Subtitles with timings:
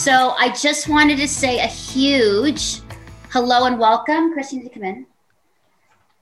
[0.00, 2.80] So I just wanted to say a huge
[3.28, 4.32] hello and welcome.
[4.32, 5.04] Chris, you need to come in.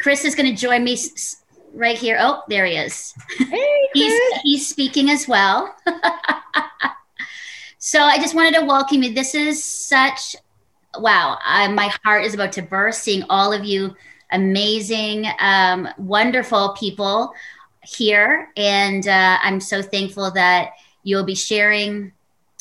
[0.01, 0.99] Chris is going to join me
[1.73, 2.17] right here.
[2.19, 3.15] Oh, there he is.
[3.39, 5.73] Hey, he's, he's speaking as well.
[7.79, 9.15] so I just wanted to welcome you.
[9.15, 10.35] This is such,
[10.99, 13.95] wow, I, my heart is about to burst seeing all of you
[14.33, 17.33] amazing, um, wonderful people
[17.85, 18.51] here.
[18.57, 20.73] And uh, I'm so thankful that
[21.05, 22.13] you'll be sharing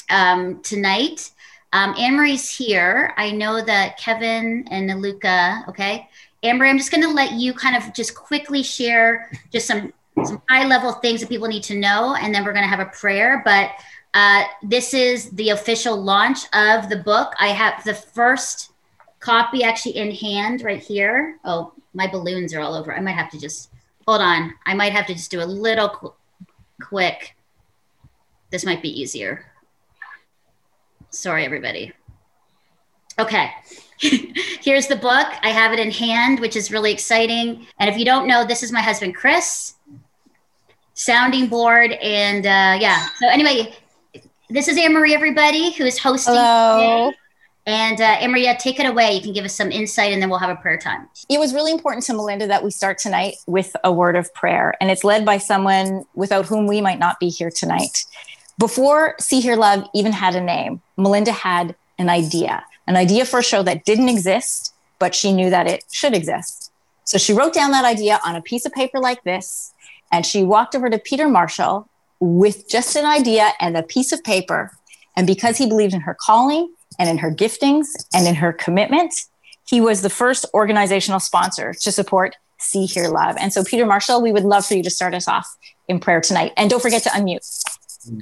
[0.10, 1.32] um, tonight.
[1.74, 3.14] Um, Anne Marie's here.
[3.18, 6.10] I know that Kevin and Luca, okay.
[6.44, 9.92] Amber, I'm just going to let you kind of just quickly share just some,
[10.24, 12.80] some high level things that people need to know, and then we're going to have
[12.80, 13.42] a prayer.
[13.44, 13.72] But
[14.14, 17.34] uh, this is the official launch of the book.
[17.40, 18.72] I have the first
[19.20, 21.38] copy actually in hand right here.
[21.44, 22.96] Oh, my balloons are all over.
[22.96, 23.72] I might have to just
[24.08, 24.54] hold on.
[24.66, 26.14] I might have to just do a little qu-
[26.82, 27.36] quick.
[28.52, 29.46] This might be easier.
[31.10, 31.94] Sorry, everybody.
[33.20, 33.52] Okay.
[34.00, 35.28] Here's the book.
[35.42, 37.66] I have it in hand, which is really exciting.
[37.80, 39.76] And if you don't know, this is my husband, Chris,
[40.94, 41.94] sounding board.
[41.94, 43.08] And uh, yeah.
[43.20, 43.74] So, anyway,
[44.50, 46.36] this is Anne Marie, everybody, who is hosting.
[46.36, 47.08] Hello.
[47.08, 47.18] Today.
[47.68, 49.12] And uh, Maria, take it away.
[49.12, 51.10] You can give us some insight and then we'll have a prayer time.
[51.28, 54.74] It was really important to Melinda that we start tonight with a word of prayer.
[54.80, 58.06] And it's led by someone without whom we might not be here tonight.
[58.58, 63.40] Before See Here Love even had a name, Melinda had an idea, an idea for
[63.40, 66.72] a show that didn't exist, but she knew that it should exist.
[67.04, 69.74] So she wrote down that idea on a piece of paper like this,
[70.12, 71.88] and she walked over to Peter Marshall
[72.20, 74.72] with just an idea and a piece of paper.
[75.16, 79.14] And because he believed in her calling, and in her giftings and in her commitment.
[79.68, 83.36] He was the first organizational sponsor to support See, Hear, Love.
[83.40, 85.48] And so, Peter Marshall, we would love for you to start us off
[85.88, 86.54] in prayer tonight.
[86.58, 87.46] And don't forget to unmute.
[88.10, 88.20] Mm-hmm.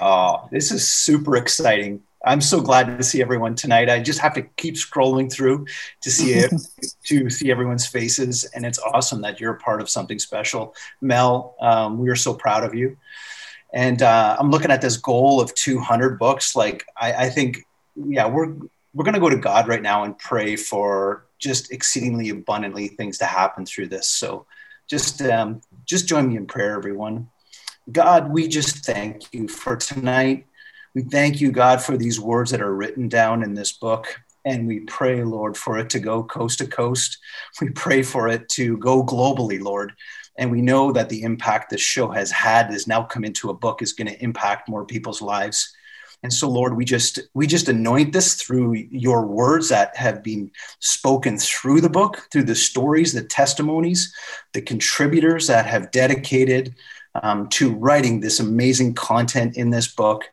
[0.00, 2.02] Oh, this is super exciting.
[2.24, 3.88] I'm so glad to see everyone tonight.
[3.88, 5.66] I just have to keep scrolling through
[6.00, 6.52] to see it,
[7.04, 10.74] to see everyone's faces, and it's awesome that you're a part of something special.
[11.00, 12.96] Mel, um, we are so proud of you
[13.72, 16.56] and uh, I'm looking at this goal of 200 books.
[16.56, 17.58] Like I, I think,
[17.94, 18.54] yeah, we're
[18.94, 23.18] we're going to go to God right now and pray for just exceedingly abundantly things
[23.18, 24.08] to happen through this.
[24.08, 24.46] So,
[24.88, 27.28] just um, just join me in prayer, everyone.
[27.90, 30.46] God, we just thank you for tonight.
[30.94, 34.20] We thank you, God, for these words that are written down in this book.
[34.44, 37.18] And we pray, Lord, for it to go coast to coast.
[37.60, 39.92] We pray for it to go globally, Lord.
[40.36, 43.54] And we know that the impact this show has had is now come into a
[43.54, 45.72] book is going to impact more people's lives.
[46.22, 50.50] And so, Lord, we just we just anoint this through your words that have been
[50.80, 54.14] spoken through the book, through the stories, the testimonies,
[54.52, 56.74] the contributors that have dedicated
[57.22, 60.24] um, to writing this amazing content in this book.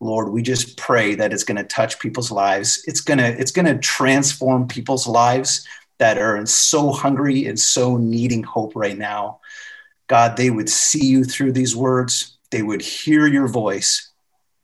[0.00, 2.82] Lord, we just pray that it's going to touch people's lives.
[2.86, 5.66] It's going to it's going to transform people's lives
[5.98, 9.40] that are so hungry and so needing hope right now.
[10.08, 14.10] God, they would see you through these words, they would hear your voice,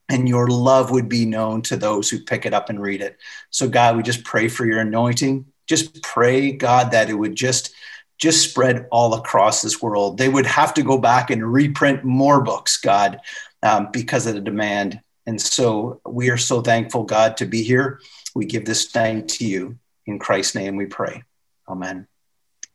[0.09, 3.19] and your love would be known to those who pick it up and read it.
[3.51, 5.47] So, God, we just pray for your anointing.
[5.67, 7.73] Just pray, God, that it would just
[8.19, 10.19] just spread all across this world.
[10.19, 13.21] They would have to go back and reprint more books, God,
[13.63, 15.01] um, because of the demand.
[15.27, 18.01] And so we are so thankful, God, to be here.
[18.35, 19.79] We give this time to you.
[20.07, 21.23] In Christ's name we pray.
[21.69, 22.07] Amen.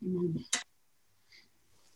[0.03, 0.45] Amen.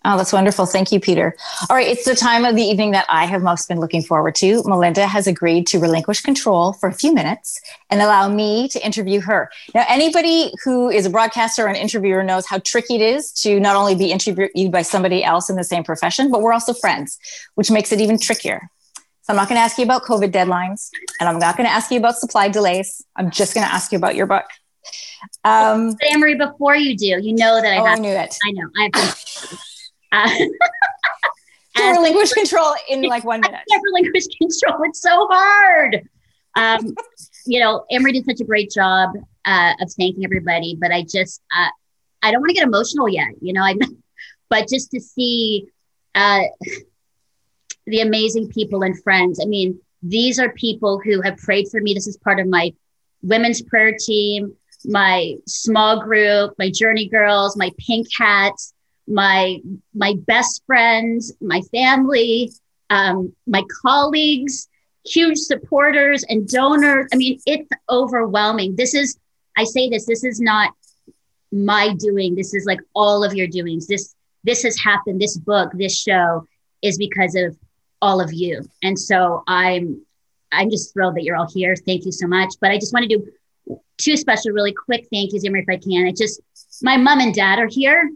[0.10, 0.66] Oh, that's wonderful.
[0.66, 1.36] Thank you, Peter.
[1.70, 4.36] All right, it's the time of the evening that I have most been looking forward
[4.36, 4.64] to.
[4.64, 7.60] Melinda has agreed to relinquish control for a few minutes
[7.90, 9.52] and allow me to interview her.
[9.76, 13.60] Now, anybody who is a broadcaster or an interviewer knows how tricky it is to
[13.60, 17.20] not only be interviewed by somebody else in the same profession, but we're also friends,
[17.56, 18.70] which makes it even trickier.
[18.96, 20.90] So I'm not going to ask you about COVID deadlines,
[21.20, 23.04] and I'm not going to ask you about supply delays.
[23.18, 24.46] I'm just going to ask you about your book.
[25.44, 27.98] Um, Amory, before you do, you know that I oh, have.
[27.98, 28.38] I knew it.
[28.46, 28.70] I know.
[28.78, 29.60] I have.
[30.12, 30.30] Uh,
[31.78, 33.62] to relinquish control in like one minute.
[33.72, 34.84] I relinquish control.
[34.84, 36.02] It's so hard.
[36.56, 36.96] Um,
[37.46, 39.12] you know, Emery did such a great job
[39.46, 41.70] uh, of thanking everybody, but I just, uh,
[42.22, 43.80] I don't want to get emotional yet, you know, I'm,
[44.50, 45.68] but just to see
[46.16, 46.42] uh,
[47.86, 49.40] the amazing people and friends.
[49.42, 51.94] I mean, these are people who have prayed for me.
[51.94, 52.74] This is part of my
[53.22, 54.54] women's prayer team,
[54.86, 58.74] my small group, my journey girls, my pink hats,
[59.08, 59.60] my
[59.94, 62.52] my best friends, my family,
[62.90, 64.68] um, my colleagues,
[65.06, 67.08] huge supporters and donors.
[67.14, 68.76] I mean, it's overwhelming.
[68.76, 69.18] This is
[69.58, 70.06] I say this.
[70.06, 70.74] This is not
[71.52, 72.36] my doing.
[72.36, 73.88] This is like all of your doings.
[73.88, 74.14] This
[74.44, 75.20] this has happened.
[75.22, 76.46] This book, this show,
[76.82, 77.58] is because of
[78.02, 78.64] all of you.
[78.84, 80.06] And so I'm
[80.52, 81.76] I'm just thrilled that you're all here.
[81.76, 82.54] Thank you so much.
[82.62, 85.78] But I just want to do two special, really quick thank yous, Emery, if I
[85.78, 86.08] can.
[86.08, 86.42] It just
[86.82, 88.10] my mom and dad are here,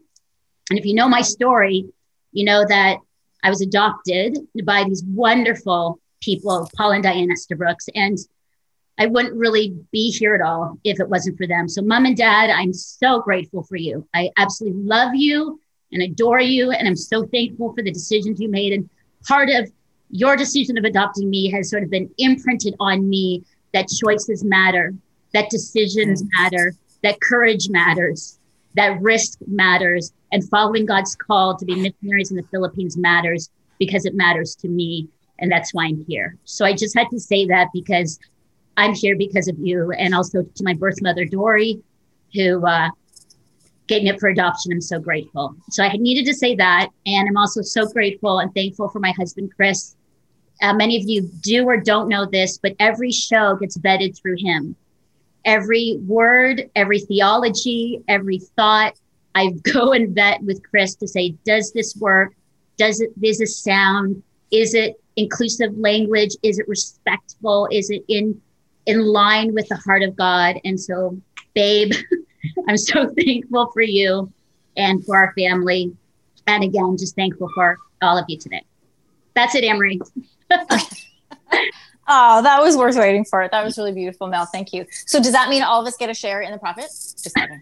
[0.70, 1.86] and if you know my story,
[2.32, 2.98] you know that
[3.44, 8.18] I was adopted by these wonderful people, Paul and Diane Estabrooks, and
[8.98, 11.68] I wouldn't really be here at all if it wasn't for them.
[11.68, 14.08] So, mom and dad, I'm so grateful for you.
[14.14, 15.60] I absolutely love you
[15.92, 16.72] and adore you.
[16.72, 18.74] And I'm so thankful for the decisions you made.
[18.74, 18.90] And
[19.28, 19.72] part of
[20.10, 23.44] your decision of adopting me has sort of been imprinted on me
[23.74, 24.94] that choices matter,
[25.34, 26.74] that decisions matter,
[27.04, 28.38] that courage matters,
[28.76, 33.50] that risk matters, and following God's call to be missionaries in the Philippines matters
[33.80, 35.08] because it matters to me.
[35.40, 36.38] And that's why I'm here.
[36.46, 38.20] So I just had to say that because
[38.78, 41.82] I'm here because of you, and also to my birth mother, Dory,
[42.34, 42.90] who uh,
[43.88, 44.72] gave me up for adoption.
[44.72, 45.56] I'm so grateful.
[45.70, 46.90] So I needed to say that.
[47.06, 49.96] And I'm also so grateful and thankful for my husband, Chris.
[50.62, 54.38] Uh, many of you do or don't know this, but every show gets vetted through
[54.38, 54.76] him.
[55.44, 58.94] Every word, every theology, every thought,
[59.36, 62.34] I go and vet with Chris to say, does this work?
[62.78, 64.24] Does it, is this sound?
[64.52, 66.36] Is it inclusive language?
[66.44, 67.68] Is it respectful?
[67.72, 68.42] Is it in
[68.86, 70.58] in line with the heart of God.
[70.64, 71.20] And so,
[71.54, 71.94] babe,
[72.68, 74.32] I'm so thankful for you
[74.78, 75.96] and for our family.
[76.48, 78.64] And again, just thankful for all of you today.
[79.36, 80.00] That's it, Amory.
[80.52, 83.48] oh, that was worth waiting for.
[83.50, 84.46] That was really beautiful, Mel.
[84.46, 84.86] Thank you.
[85.06, 86.86] So, does that mean all of us get a share in the profit?
[86.86, 87.62] Just kidding.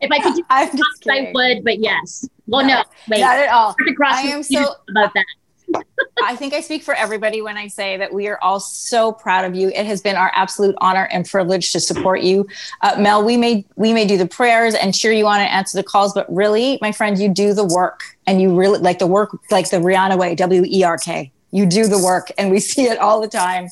[0.00, 2.28] If I could do I'm just I would, but yes.
[2.46, 3.20] Well, no, no wait.
[3.20, 3.74] Not at all.
[4.04, 5.24] I am so about that.
[6.24, 9.44] I think I speak for everybody when I say that we are all so proud
[9.44, 9.68] of you.
[9.68, 12.46] It has been our absolute honor and privilege to support you,
[12.80, 13.24] uh, Mel.
[13.24, 16.14] We may we may do the prayers and cheer you on and answer the calls,
[16.14, 19.70] but really, my friend, you do the work, and you really like the work, like
[19.70, 21.30] the Rihanna way, W E R K.
[21.50, 23.68] You do the work, and we see it all the time.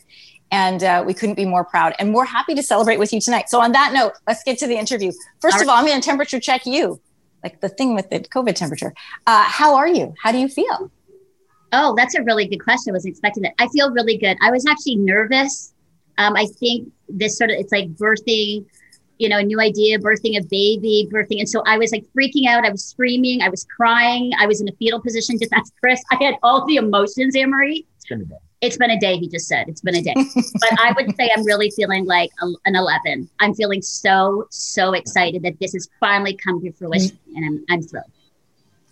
[0.50, 1.94] And uh, we couldn't be more proud.
[1.98, 3.48] And we're happy to celebrate with you tonight.
[3.48, 5.10] So, on that note, let's get to the interview.
[5.40, 7.00] First of all, I'm going to temperature check you,
[7.42, 8.94] like the thing with the COVID temperature.
[9.26, 10.14] Uh, how are you?
[10.22, 10.90] How do you feel?
[11.72, 12.92] Oh, that's a really good question.
[12.92, 13.54] I wasn't expecting that.
[13.58, 14.36] I feel really good.
[14.40, 15.74] I was actually nervous.
[16.18, 18.64] Um, I think this sort of it's like birthing,
[19.18, 22.46] you know, a new idea, birthing a baby, birthing, and so I was like freaking
[22.46, 22.64] out.
[22.64, 23.42] I was screaming.
[23.42, 24.32] I was crying.
[24.38, 25.38] I was in a fetal position.
[25.38, 27.34] Just as Chris, I had all the emotions.
[27.34, 27.86] Anne Marie.
[28.60, 29.14] It's been a day.
[29.14, 29.16] It's been a day.
[29.18, 32.30] He just said it's been a day, but I would say I'm really feeling like
[32.42, 33.28] a, an 11.
[33.40, 37.82] I'm feeling so so excited that this has finally come to fruition, and I'm I'm
[37.82, 38.10] thrilled.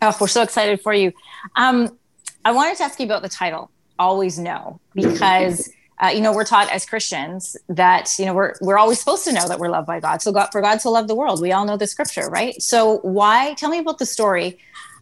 [0.03, 1.13] Oh, we're so excited for you.
[1.57, 1.99] Um,
[2.45, 5.71] I wanted to ask you about the title, Always Know, because
[6.03, 9.33] uh, you know we're taught as Christians that you know we're we're always supposed to
[9.33, 10.21] know that we're loved by God.
[10.21, 11.41] So God for God so loved the world.
[11.41, 12.61] We all know the scripture, right?
[12.61, 13.55] So why?
[13.55, 14.59] Tell me about the story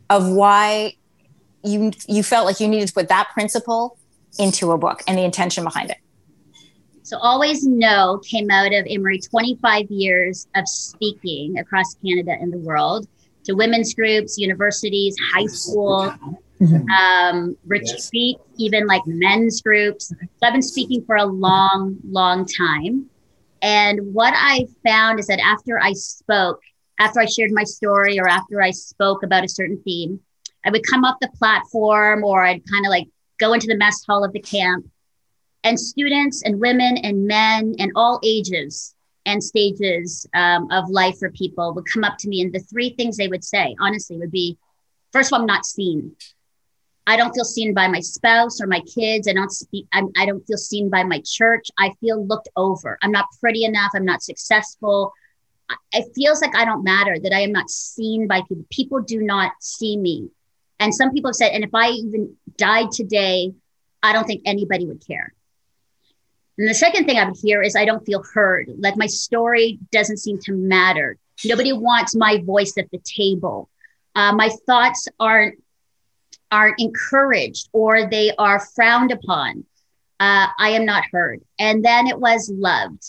[0.08, 0.94] of why
[1.64, 3.98] you you felt like you needed to put that principle
[4.38, 5.98] into a book and the intention behind it.
[7.02, 12.58] So always know came out of Emory 25 years of speaking across Canada and the
[12.58, 13.08] world
[13.44, 16.14] to women's groups, universities, high school,
[16.60, 16.88] mm-hmm.
[16.90, 18.36] um, retreats, yes.
[18.58, 20.08] even like men's groups.
[20.08, 23.10] So I've been speaking for a long, long time.
[23.62, 26.60] And what I found is that after I spoke,
[26.98, 30.20] after I shared my story or after I spoke about a certain theme,
[30.64, 33.08] I would come off the platform or I'd kind of like
[33.38, 34.86] go into the mess hall of the camp.
[35.64, 38.94] And students and women and men and all ages
[39.26, 42.40] and stages um, of life for people would come up to me.
[42.40, 44.58] And the three things they would say, honestly, would be
[45.12, 46.16] first of all, I'm not seen.
[47.06, 49.26] I don't feel seen by my spouse or my kids.
[49.28, 49.86] I don't speak.
[49.92, 51.68] I'm, I do not feel seen by my church.
[51.78, 52.98] I feel looked over.
[53.02, 53.90] I'm not pretty enough.
[53.94, 55.12] I'm not successful.
[55.92, 57.18] It feels like I don't matter.
[57.18, 58.64] That I am not seen by people.
[58.70, 60.28] People do not see me.
[60.82, 63.52] And some people have said, and if I even died today,
[64.02, 65.32] I don't think anybody would care.
[66.58, 68.68] And the second thing I would hear is I don't feel heard.
[68.78, 71.18] Like my story doesn't seem to matter.
[71.44, 73.70] Nobody wants my voice at the table.
[74.16, 75.62] Uh, my thoughts aren't
[76.50, 79.64] aren't encouraged or they are frowned upon.
[80.18, 81.42] Uh, I am not heard.
[81.60, 83.04] And then it was loved.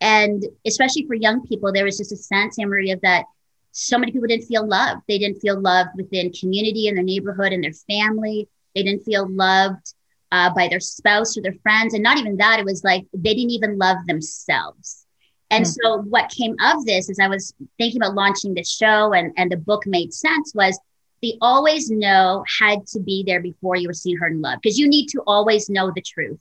[0.00, 3.24] And especially for young people, there was just a sense, Anne Marie, of that
[3.72, 5.02] so many people didn't feel loved.
[5.08, 8.48] They didn't feel loved within community and their neighborhood and their family.
[8.74, 9.94] They didn't feel loved
[10.32, 11.94] uh, by their spouse or their friends.
[11.94, 15.06] And not even that, it was like they didn't even love themselves.
[15.50, 15.74] And mm.
[15.82, 19.50] so what came of this as I was thinking about launching this show and, and
[19.50, 20.78] the book made sense was
[21.20, 24.78] the always know had to be there before you were seen, heard, and loved because
[24.78, 26.40] you need to always know the truth.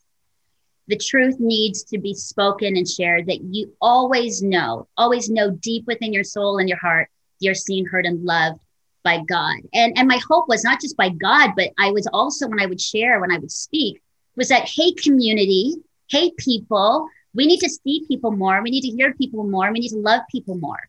[0.87, 5.85] The truth needs to be spoken and shared that you always know, always know deep
[5.85, 8.59] within your soul and your heart, you're seen, heard, and loved
[9.03, 9.57] by God.
[9.73, 12.65] And, and my hope was not just by God, but I was also, when I
[12.65, 14.01] would share, when I would speak,
[14.35, 15.75] was that, hey, community,
[16.09, 18.61] hey, people, we need to see people more.
[18.61, 19.71] We need to hear people more.
[19.71, 20.79] We need to love people more.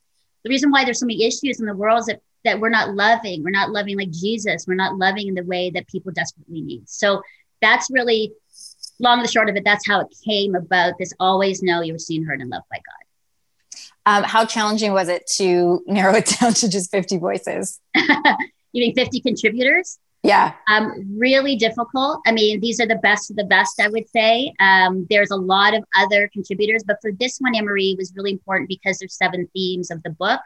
[0.45, 2.95] The reason why there's so many issues in the world is that, that we're not
[2.95, 3.43] loving.
[3.43, 4.67] We're not loving like Jesus.
[4.67, 6.89] We're not loving in the way that people desperately need.
[6.89, 7.23] So
[7.61, 8.33] that's really
[8.99, 9.65] long and short of it.
[9.65, 10.95] That's how it came about.
[10.99, 12.98] This always know you were seen, heard, and loved by God.
[14.09, 17.79] Um, how challenging was it to narrow it down to just 50 voices?
[17.95, 18.07] you
[18.75, 19.99] mean 50 contributors?
[20.23, 20.55] Yeah.
[20.71, 22.21] Um, really difficult.
[22.27, 24.55] I mean, these are the best of the best, I would say.
[24.61, 28.69] Um, there's a lot of other contributors, but for this one, Emery was really important
[28.69, 30.41] because there's seven themes of the book.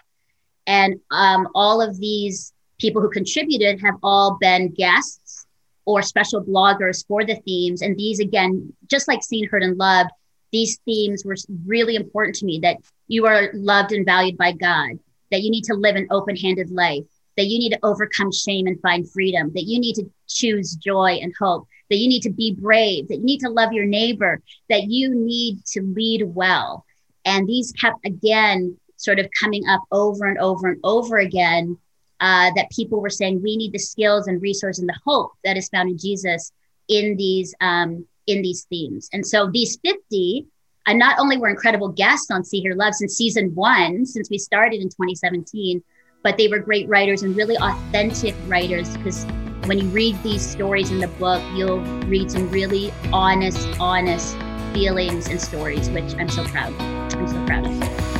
[0.66, 5.46] And um, all of these people who contributed have all been guests
[5.84, 7.80] or special bloggers for the themes.
[7.80, 10.10] And these, again, just like Seen, Heard, and Loved,
[10.52, 12.76] these themes were really important to me that
[13.08, 14.98] you are loved and valued by God,
[15.30, 17.04] that you need to live an open handed life,
[17.36, 21.18] that you need to overcome shame and find freedom, that you need to choose joy
[21.22, 24.40] and hope, that you need to be brave, that you need to love your neighbor,
[24.68, 26.84] that you need to lead well.
[27.24, 31.78] And these kept again sort of coming up over and over and over again.
[32.20, 35.56] Uh, that people were saying we need the skills and resources and the hope that
[35.56, 36.52] is found in Jesus
[36.86, 39.08] in these um, in these themes.
[39.12, 40.46] And so these 50
[40.86, 44.38] and not only were incredible guests on See Here Love since season one, since we
[44.38, 45.82] started in 2017,
[46.22, 49.24] but they were great writers and really authentic writers because
[49.66, 54.36] when you read these stories in the book, you'll read some really honest, honest
[54.72, 56.72] feelings and stories, which I'm so proud.
[56.80, 58.11] I'm so proud of.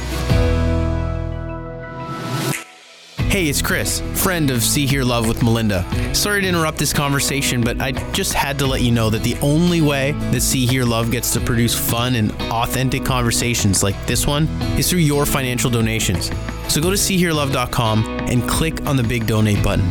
[3.32, 5.86] Hey, it's Chris, friend of See Here Love with Melinda.
[6.14, 9.38] Sorry to interrupt this conversation, but I just had to let you know that the
[9.40, 14.26] only way that See Here Love gets to produce fun and authentic conversations like this
[14.26, 16.26] one is through your financial donations.
[16.68, 19.88] So go to seehearlove.com and click on the big donate button.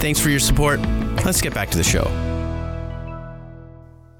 [0.00, 0.80] Thanks for your support.
[1.26, 2.06] Let's get back to the show.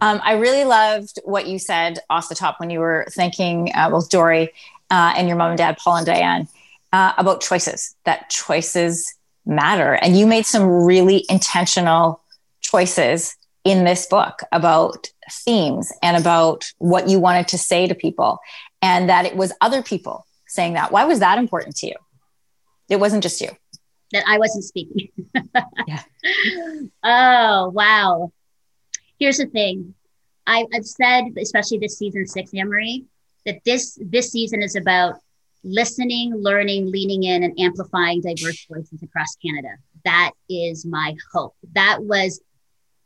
[0.03, 3.89] Um, I really loved what you said off the top when you were thanking uh,
[3.89, 4.51] both Dory
[4.91, 6.49] uh, and your mom and dad, Paul and Diane
[6.93, 9.15] uh, about choices, that choices
[9.45, 9.95] matter.
[9.95, 12.23] And you made some really intentional
[12.61, 18.39] choices in this book about themes and about what you wanted to say to people,
[18.81, 20.93] and that it was other people saying that.
[20.93, 21.95] Why was that important to you?
[22.89, 23.51] It wasn't just you.
[24.13, 25.09] That I wasn't speaking.
[25.87, 26.03] yeah.
[27.03, 28.33] Oh, wow.
[29.19, 29.95] Here's the thing
[30.47, 33.05] I, I've said, especially this season six, Anne Marie,
[33.45, 35.17] that this this season is about
[35.65, 39.71] listening, learning, leaning in, and amplifying diverse voices across Canada.
[40.05, 41.55] That is my hope.
[41.75, 42.41] That was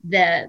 [0.08, 0.48] the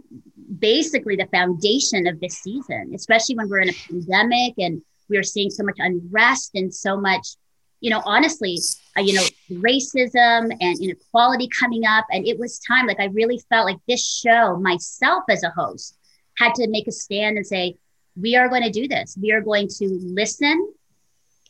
[0.60, 5.24] basically the foundation of this season, especially when we're in a pandemic and we are
[5.24, 7.36] seeing so much unrest and so much,
[7.79, 8.57] you know, honestly,
[8.98, 12.05] uh, you know, racism and inequality coming up.
[12.12, 15.98] And it was time, like, I really felt like this show, myself as a host,
[16.38, 17.75] had to make a stand and say,
[18.15, 19.17] we are going to do this.
[19.22, 20.74] We are going to listen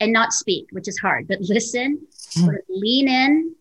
[0.04, 2.00] and not speak, which is hard, but listen,
[2.32, 2.48] mm.
[2.48, 3.56] we're lean in,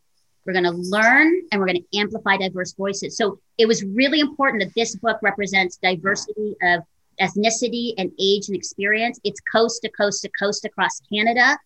[0.45, 3.17] we're going to learn, and we're going to amplify diverse voices.
[3.17, 6.83] So it was really important that this book represents diversity of
[7.21, 9.21] ethnicity and age and experience.
[9.25, 11.57] It's coast to coast to coast across Canada.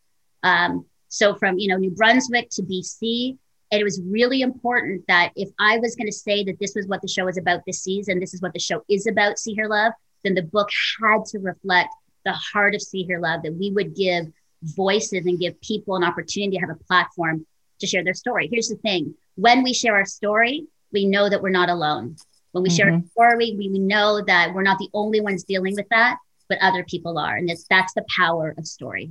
[0.43, 3.39] Um, so from you know New Brunswick to BC,
[3.71, 6.87] and it was really important that if I was going to say that this was
[6.87, 9.55] what the show is about this season, this is what the show is about, See
[9.55, 9.93] Hear Love,
[10.23, 10.69] then the book
[11.01, 11.89] had to reflect
[12.25, 14.27] the heart of See Hear Love that we would give
[14.63, 17.47] voices and give people an opportunity to have a platform
[17.81, 18.49] to share their story.
[18.51, 22.17] Here's the thing when we share our story, we know that we're not alone.
[22.53, 22.77] When we mm-hmm.
[22.77, 26.19] share our story, we, we know that we're not the only ones dealing with that,
[26.49, 27.37] but other people are.
[27.37, 29.11] And that's, that's the power of story.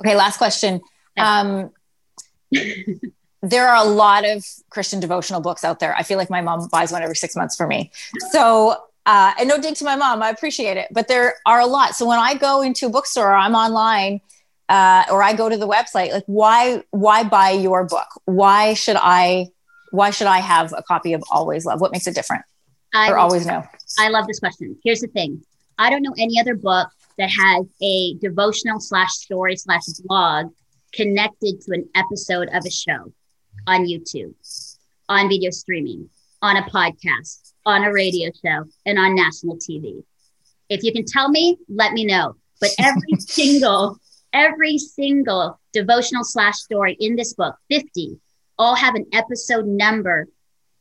[0.00, 0.80] Okay, last question.
[1.16, 1.70] Um,
[3.42, 5.94] there are a lot of Christian devotional books out there.
[5.94, 7.92] I feel like my mom buys one every six months for me.
[8.30, 11.66] So, uh, and no dig to my mom, I appreciate it, but there are a
[11.66, 11.94] lot.
[11.94, 14.20] So when I go into a bookstore, or I'm online
[14.68, 18.08] uh, or I go to the website, like why why buy your book?
[18.24, 19.48] Why should I
[19.90, 21.80] why should I have a copy of Always Love?
[21.80, 22.44] What makes it different?
[22.94, 23.64] I or always know?
[23.98, 24.76] I love this question.
[24.84, 25.42] Here's the thing.
[25.78, 30.52] I don't know any other book that has a devotional slash story slash blog
[30.92, 33.12] connected to an episode of a show
[33.66, 34.34] on YouTube,
[35.08, 36.08] on video streaming,
[36.42, 40.02] on a podcast, on a radio show, and on national TV.
[40.68, 42.36] If you can tell me, let me know.
[42.60, 43.98] But every single
[44.38, 48.18] every single devotional slash story in this book, 50,
[48.58, 50.28] all have an episode number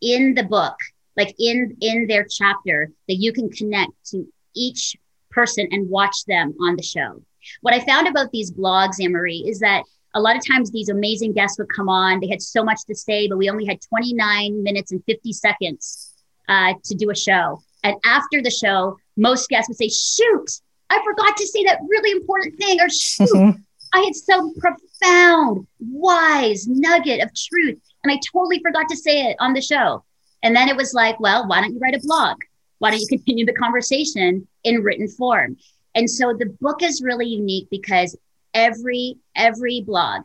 [0.02, 0.76] in the book,
[1.16, 4.96] like in in their chapter that you can connect to each
[5.32, 7.22] person and watch them on the show.
[7.62, 9.84] What I found about these blogs, Anne Marie, is that
[10.14, 12.20] a lot of times these amazing guests would come on.
[12.20, 16.14] They had so much to say, but we only had 29 minutes and 50 seconds
[16.48, 17.62] uh, to do a show.
[17.84, 22.12] And after the show, most guests would say, Shoot, I forgot to say that really
[22.12, 23.60] important thing, or shoot, mm-hmm.
[23.94, 29.38] I had some profound, wise nugget of truth, and I totally forgot to say it
[29.40, 30.04] on the show.
[30.44, 32.38] And then it was like, Well, why don't you write a blog?
[32.80, 35.58] Why don't you continue the conversation in written form?
[35.96, 38.16] And so the book is really unique because
[38.54, 40.24] every every blog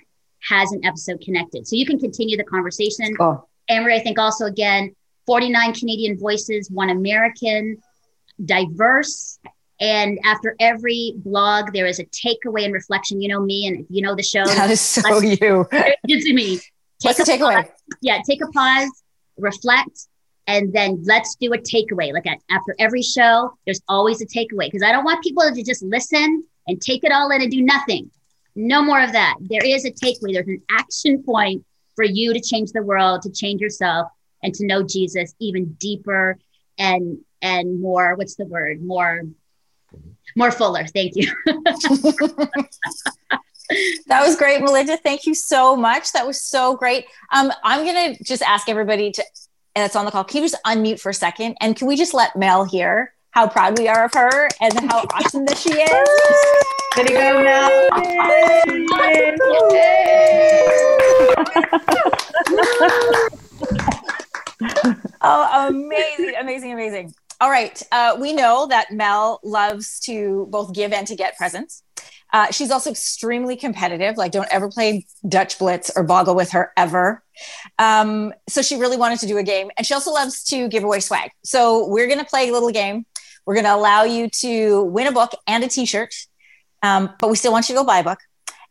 [0.49, 1.67] has an episode connected.
[1.67, 3.15] So you can continue the conversation.
[3.17, 3.49] Cool.
[3.69, 4.95] And I think also again,
[5.27, 7.79] 49 Canadian voices, one American,
[8.45, 9.39] diverse.
[9.83, 13.21] And after every blog, there is a takeaway and reflection.
[13.21, 14.45] You know me, and you know the show.
[14.45, 15.69] That is so you.
[16.05, 16.59] It's me.
[17.01, 17.65] Take What's the takeaway?
[17.65, 19.03] Pause, yeah, take a pause,
[19.39, 20.07] reflect,
[20.47, 22.13] and then let's do a takeaway.
[22.13, 25.83] Like after every show, there's always a takeaway because I don't want people to just
[25.83, 28.09] listen and take it all in and do nothing.
[28.55, 29.35] No more of that.
[29.41, 30.35] There is a takeaway.
[30.35, 31.65] There's an action point
[31.97, 34.07] for you to change the world, to change yourself,
[34.45, 36.39] and to know Jesus even deeper
[36.79, 38.15] and and more.
[38.15, 38.81] What's the word?
[38.81, 39.23] More,
[40.37, 40.87] more fuller.
[40.87, 41.33] Thank you.
[44.07, 44.97] that was great, Melinda.
[44.97, 46.13] Thank you so much.
[46.13, 47.07] That was so great.
[47.33, 49.25] Um, I'm gonna just ask everybody to
[49.75, 50.25] that's on the call.
[50.25, 51.57] Can you just unmute for a second?
[51.61, 55.07] And can we just let Mel hear how proud we are of her and how
[55.15, 56.09] awesome that she is?
[56.97, 57.71] There you go, Mel.
[65.23, 67.15] oh, amazing, amazing, amazing.
[67.43, 67.83] All right.
[67.91, 71.83] Uh, we know that Mel loves to both give and to get presents.
[72.33, 74.17] Uh, she's also extremely competitive.
[74.17, 77.25] Like, don't ever play Dutch Blitz or Boggle with her ever.
[77.81, 80.85] Um, so she really wanted to do a game, and she also loves to give
[80.85, 81.33] away swag.
[81.43, 83.07] So we're going to play a little game.
[83.45, 86.15] We're going to allow you to win a book and a T-shirt,
[86.85, 88.21] um, but we still want you to go buy a book.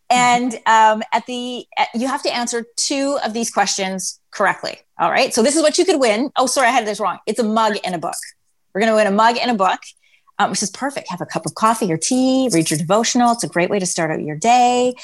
[0.09, 4.79] And um, at the at, you have to answer two of these questions correctly.
[4.97, 5.33] All right.
[5.33, 6.31] So this is what you could win.
[6.37, 7.19] Oh, sorry, I had this wrong.
[7.27, 8.15] It's a mug and a book.
[8.73, 9.79] We're going to win a mug and a book
[10.41, 11.09] um, which is perfect.
[11.09, 13.31] Have a cup of coffee or tea, read your devotional.
[13.33, 14.95] It's a great way to start out your day.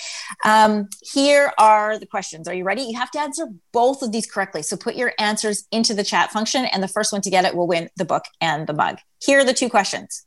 [0.44, 2.48] Um, here are the questions.
[2.48, 2.82] Are you ready?
[2.82, 4.64] You have to answer both of these correctly.
[4.64, 7.56] So put your answers into the chat function, and the first one to get it
[7.56, 8.98] will win the book and the mug.
[9.22, 10.24] Here are the two questions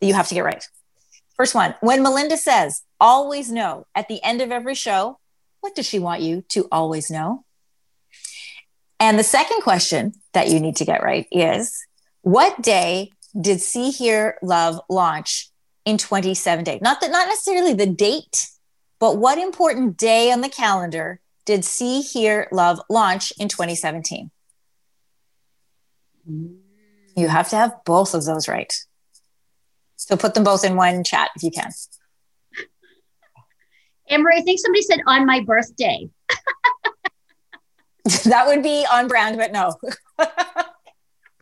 [0.00, 0.64] that you have to get right.
[1.36, 5.20] First one When Melinda says, always know at the end of every show,
[5.60, 7.44] what does she want you to always know?
[8.98, 11.86] And the second question that you need to get right is,
[12.28, 13.10] what day
[13.40, 15.50] did See Here Love launch
[15.86, 16.80] in 2017?
[16.82, 18.48] Not that not necessarily the date,
[19.00, 24.30] but what important day on the calendar did See Here Love launch in 2017?
[27.16, 28.74] You have to have both of those right.
[29.96, 31.70] So put them both in one chat if you can.
[34.10, 36.10] Amber, I think somebody said on my birthday.
[38.26, 39.76] that would be on brand, but no.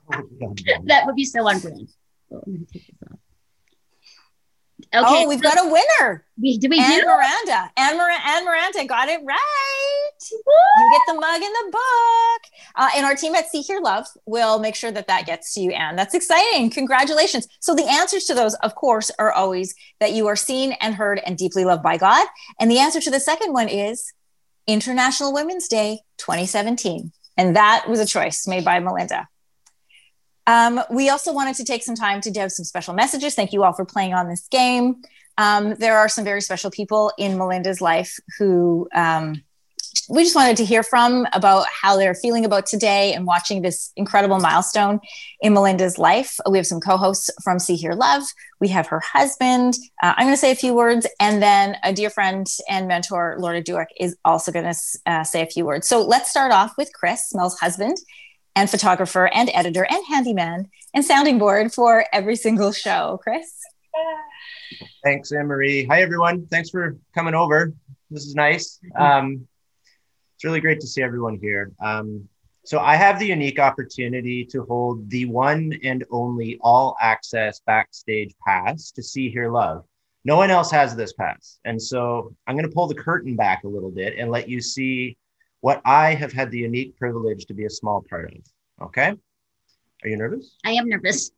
[0.85, 1.88] that would be so on brand.
[4.92, 5.25] Oh, okay.
[5.25, 6.25] Oh, we've got a winner.
[6.40, 7.07] We, do we Anne do?
[7.07, 7.71] Miranda.
[7.77, 10.11] Anne, Mir- Anne Miranda got it right.
[10.33, 10.38] Woo!
[10.79, 12.53] You get the mug in the book.
[12.77, 15.61] Uh, and our team at See Hear Love will make sure that that gets to
[15.61, 15.97] you, Anne.
[15.97, 16.71] That's exciting.
[16.71, 17.49] Congratulations.
[17.61, 21.21] So the answers to those, of course, are always that you are seen and heard
[21.25, 22.27] and deeply loved by God.
[22.61, 24.12] And the answer to the second one is
[24.66, 27.12] International Women's Day 2017.
[27.37, 29.29] And that was a choice made by Melinda.
[30.46, 33.35] Um, we also wanted to take some time to have some special messages.
[33.35, 35.02] Thank you all for playing on this game.
[35.38, 39.42] Um, there are some very special people in Melinda's life who um,
[40.09, 43.92] we just wanted to hear from about how they're feeling about today and watching this
[43.96, 45.00] incredible milestone
[45.40, 46.37] in Melinda's life.
[46.48, 48.22] We have some co hosts from See Here Love.
[48.61, 49.74] We have her husband.
[50.02, 53.37] Uh, I'm going to say a few words, and then a dear friend and mentor,
[53.38, 55.88] Lorna Dueck, is also going to uh, say a few words.
[55.88, 57.98] So let's start off with Chris, Mel's husband
[58.57, 63.21] and photographer and editor and handyman and sounding board for every single show.
[63.23, 63.61] Chris?
[65.05, 65.85] Thanks, Anne Marie.
[65.85, 66.47] Hi, everyone.
[66.51, 67.73] Thanks for coming over.
[68.11, 68.81] This is nice.
[68.99, 69.47] Um,
[70.35, 71.73] it's really great to see everyone here.
[71.81, 72.29] Um,
[72.64, 78.35] so, I have the unique opportunity to hold the one and only all access backstage
[78.45, 79.85] pass to see, hear, love.
[80.25, 81.61] No one else has this pass.
[81.64, 84.61] And so, I'm going to pull the curtain back a little bit and let you
[84.61, 85.16] see
[85.61, 88.87] what I have had the unique privilege to be a small part of.
[88.87, 89.14] Okay.
[90.03, 90.57] Are you nervous?
[90.64, 91.31] I am nervous.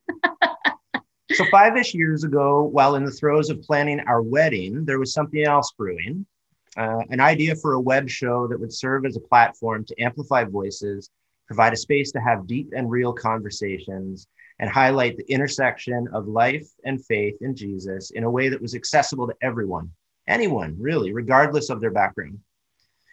[1.31, 5.13] so, five ish years ago, while in the throes of planning our wedding, there was
[5.13, 6.25] something else brewing
[6.77, 10.43] uh, an idea for a web show that would serve as a platform to amplify
[10.43, 11.09] voices,
[11.47, 14.27] provide a space to have deep and real conversations,
[14.59, 18.75] and highlight the intersection of life and faith in Jesus in a way that was
[18.75, 19.89] accessible to everyone,
[20.27, 22.39] anyone really, regardless of their background.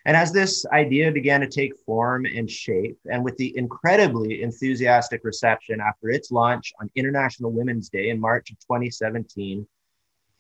[0.06, 5.22] And as this idea began to take form and shape, and with the incredibly enthusiastic
[5.24, 9.66] reception after its launch on International Women's Day in March of 2017,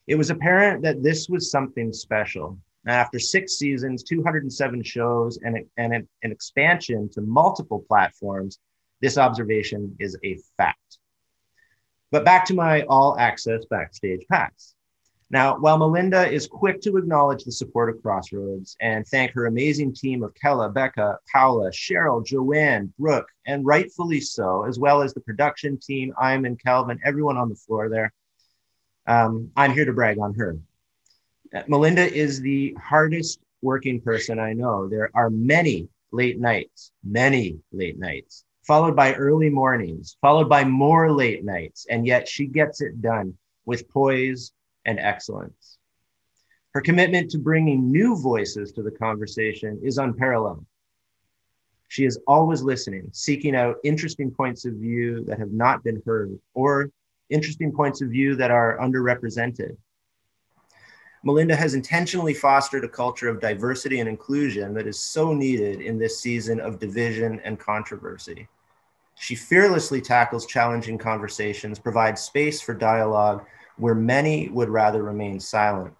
[0.06, 2.56] it was apparent that this was something special.
[2.84, 8.60] And After six seasons, 207 shows, and, and an, an expansion to multiple platforms,
[9.00, 10.98] this observation is a fact.
[12.12, 14.75] But back to my all access backstage pass.
[15.28, 19.92] Now, while Melinda is quick to acknowledge the support of Crossroads and thank her amazing
[19.92, 25.20] team of Kella, Becca, Paula, Cheryl, Joanne, Brooke, and rightfully so, as well as the
[25.20, 28.12] production team, I'm Iman, Calvin, everyone on the floor there,
[29.08, 30.58] um, I'm here to brag on her.
[31.52, 34.88] Uh, Melinda is the hardest working person I know.
[34.88, 41.10] There are many late nights, many late nights, followed by early mornings, followed by more
[41.10, 43.34] late nights, and yet she gets it done
[43.64, 44.52] with poise
[44.86, 45.76] and excellence.
[46.72, 50.64] Her commitment to bringing new voices to the conversation is unparalleled.
[51.88, 56.38] She is always listening, seeking out interesting points of view that have not been heard
[56.54, 56.90] or
[57.30, 59.76] interesting points of view that are underrepresented.
[61.24, 65.98] Melinda has intentionally fostered a culture of diversity and inclusion that is so needed in
[65.98, 68.48] this season of division and controversy.
[69.18, 73.46] She fearlessly tackles challenging conversations, provides space for dialogue,
[73.76, 75.94] where many would rather remain silent.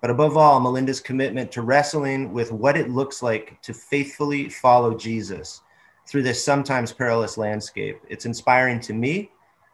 [0.00, 4.94] But above all, Melinda's commitment to wrestling with what it looks like to faithfully follow
[4.94, 5.62] Jesus
[6.06, 8.00] through this sometimes perilous landscape.
[8.08, 9.30] It's inspiring to me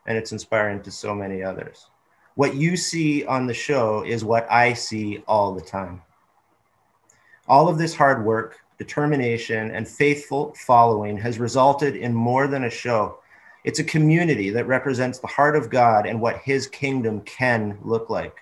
[0.07, 1.89] and it's inspiring to so many others.
[2.35, 6.01] What you see on the show is what I see all the time.
[7.47, 12.71] All of this hard work, determination, and faithful following has resulted in more than a
[12.71, 13.19] show.
[13.65, 18.11] It's a community that represents the heart of God and what his kingdom can look
[18.11, 18.39] like.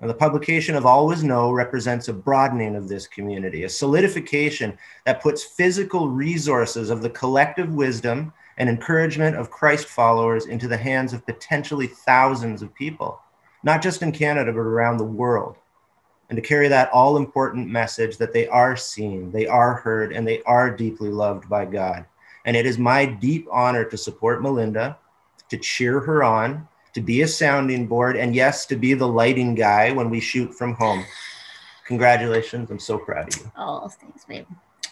[0.00, 5.20] And the publication of Always Know represents a broadening of this community, a solidification that
[5.20, 11.12] puts physical resources of the collective wisdom and encouragement of Christ followers into the hands
[11.12, 13.20] of potentially thousands of people,
[13.62, 15.56] not just in Canada, but around the world.
[16.30, 20.26] And to carry that all important message that they are seen, they are heard, and
[20.26, 22.06] they are deeply loved by God.
[22.44, 24.98] And it is my deep honor to support Melinda,
[25.50, 29.54] to cheer her on, to be a sounding board, and yes, to be the lighting
[29.54, 31.04] guy when we shoot from home.
[31.86, 32.70] Congratulations.
[32.70, 33.52] I'm so proud of you.
[33.56, 34.46] Oh, thanks, babe.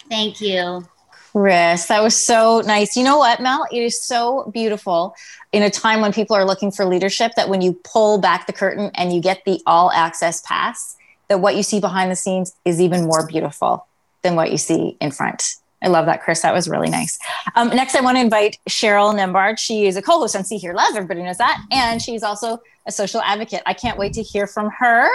[0.09, 0.87] Thank you.
[1.33, 2.97] Chris, that was so nice.
[2.97, 3.67] You know what, Mel?
[3.71, 5.15] It is so beautiful
[5.53, 8.53] in a time when people are looking for leadership that when you pull back the
[8.53, 10.97] curtain and you get the all access pass,
[11.29, 13.87] that what you see behind the scenes is even more beautiful
[14.23, 15.57] than what you see in front.
[15.83, 16.43] I love that, Chris.
[16.43, 17.19] That was really nice.
[17.55, 19.59] Um, next, I want to invite Cheryl Nembhard.
[19.59, 20.97] She is a co host on See Here Love.
[20.97, 21.63] Everybody knows that.
[21.71, 23.63] And she's also a social advocate.
[23.67, 25.09] I can't wait to hear from her.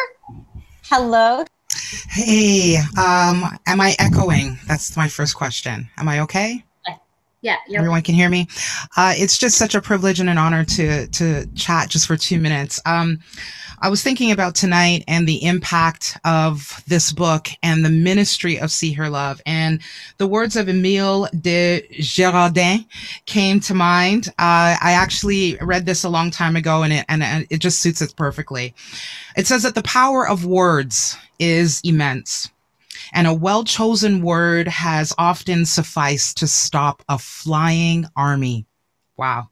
[0.85, 1.43] Hello.
[2.09, 4.57] Hey, um, am I echoing?
[4.67, 5.89] That's my first question.
[5.97, 6.63] Am I okay?
[7.43, 8.47] Yeah, everyone can hear me.
[8.95, 12.39] Uh, it's just such a privilege and an honor to to chat just for two
[12.39, 12.79] minutes.
[12.85, 13.19] Um,
[13.83, 18.71] I was thinking about tonight and the impact of this book and the ministry of
[18.71, 19.41] See Her Love.
[19.45, 19.81] And
[20.19, 22.85] the words of Emile de Girardin
[23.25, 24.29] came to mind.
[24.39, 28.01] Uh, I actually read this a long time ago and it, and it just suits
[28.01, 28.73] it perfectly.
[29.35, 32.52] It says that the power of words is immense.
[33.13, 38.65] And a well chosen word has often sufficed to stop a flying army.
[39.17, 39.49] Wow.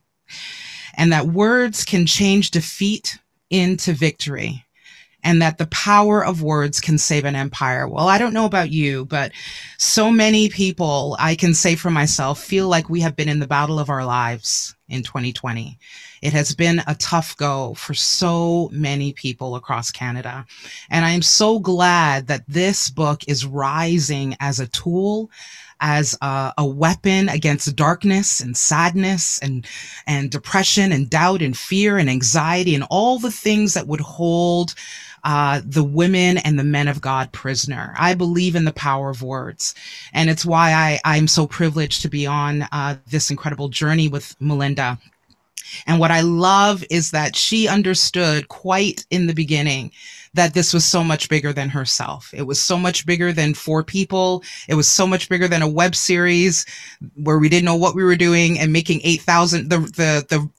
[0.96, 3.20] And that words can change defeat
[3.50, 4.66] into victory
[5.24, 7.88] and that the power of words can save an empire.
[7.88, 9.32] Well, I don't know about you, but
[9.78, 13.48] so many people, I can say for myself, feel like we have been in the
[13.48, 15.78] battle of our lives in 2020.
[16.22, 20.46] It has been a tough go for so many people across Canada.
[20.90, 25.32] And I am so glad that this book is rising as a tool
[25.82, 29.66] as a, a, weapon against darkness and sadness and
[30.06, 34.76] and depression and doubt and fear and anxiety and all the things that would hold
[35.24, 37.94] uh, the women and the men of God prisoner.
[37.98, 39.76] I believe in the power of words,
[40.14, 44.36] and it's why I I'm so privileged to be on uh, this incredible journey with
[44.40, 45.00] Melinda.
[45.88, 49.92] And what I love is that she understood quite in the beginning
[50.34, 52.34] that this was so much bigger than herself.
[52.34, 54.44] It was so much bigger than four people.
[54.68, 56.66] It was so much bigger than a web series
[57.16, 60.50] where we didn't know what we were doing and making 8,000, the, the, the,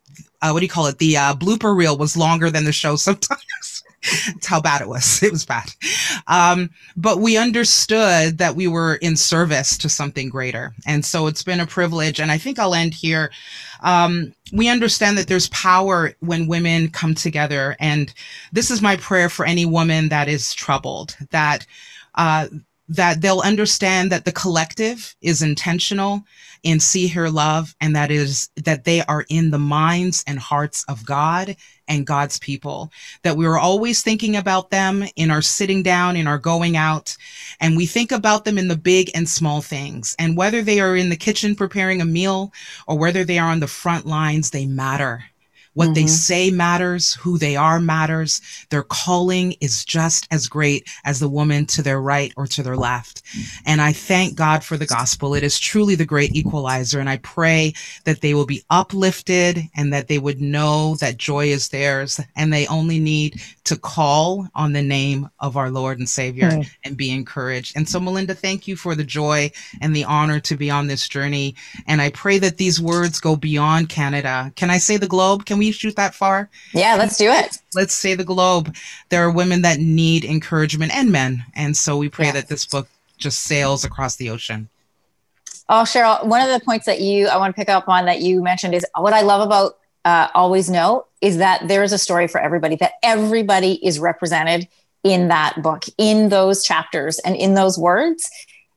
[0.42, 0.98] uh, what do you call it?
[0.98, 3.40] The uh, blooper reel was longer than the show sometimes.
[4.02, 5.22] That's how bad it was.
[5.22, 5.70] It was bad.
[6.26, 10.74] Um, but we understood that we were in service to something greater.
[10.86, 12.20] And so it's been a privilege.
[12.20, 13.30] And I think I'll end here.
[13.82, 17.76] Um, we understand that there's power when women come together.
[17.78, 18.12] And
[18.52, 21.66] this is my prayer for any woman that is troubled, that,
[22.16, 22.48] uh,
[22.88, 26.24] that they'll understand that the collective is intentional
[26.62, 30.84] in see her love and that is that they are in the minds and hearts
[30.88, 31.56] of god
[31.92, 32.90] and god's people
[33.22, 37.16] that we are always thinking about them in our sitting down in our going out
[37.61, 40.16] and we think about them in the big and small things.
[40.18, 42.52] And whether they are in the kitchen preparing a meal
[42.87, 45.24] or whether they are on the front lines they matter
[45.74, 45.94] what mm-hmm.
[45.94, 48.40] they say matters, who they are matters.
[48.70, 52.76] Their calling is just as great as the woman to their right or to their
[52.76, 53.22] left.
[53.64, 55.35] And I thank God for the gospel.
[55.35, 57.00] It is truly the great equalizer.
[57.00, 57.72] And I pray
[58.04, 62.52] that they will be uplifted and that they would know that joy is theirs and
[62.52, 66.70] they only need to call on the name of our Lord and Savior mm.
[66.85, 67.76] and be encouraged.
[67.76, 71.08] And so, Melinda, thank you for the joy and the honor to be on this
[71.08, 71.54] journey.
[71.87, 74.52] And I pray that these words go beyond Canada.
[74.56, 75.46] Can I say the globe?
[75.46, 76.51] Can we shoot that far?
[76.72, 77.59] Yeah, let's do it.
[77.75, 78.75] Let's say the globe.
[79.11, 81.44] There are women that need encouragement and men.
[81.55, 84.68] And so we pray that this book just sails across the ocean.
[85.68, 88.20] Oh, Cheryl, one of the points that you I want to pick up on that
[88.20, 91.98] you mentioned is what I love about uh, Always Know is that there is a
[91.98, 94.68] story for everybody, that everybody is represented
[95.05, 98.29] in that book, in those chapters, and in those words.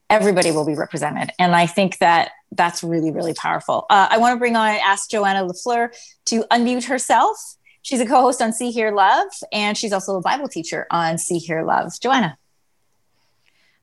[0.10, 1.32] Everybody will be represented.
[1.40, 3.86] And I think that that's really, really powerful.
[3.90, 5.90] Uh, I want to bring on, and ask Joanna LaFleur
[6.26, 7.38] to unmute herself.
[7.82, 11.18] She's a co host on See Here Love, and she's also a Bible teacher on
[11.18, 11.92] See Here Love.
[12.02, 12.38] Joanna.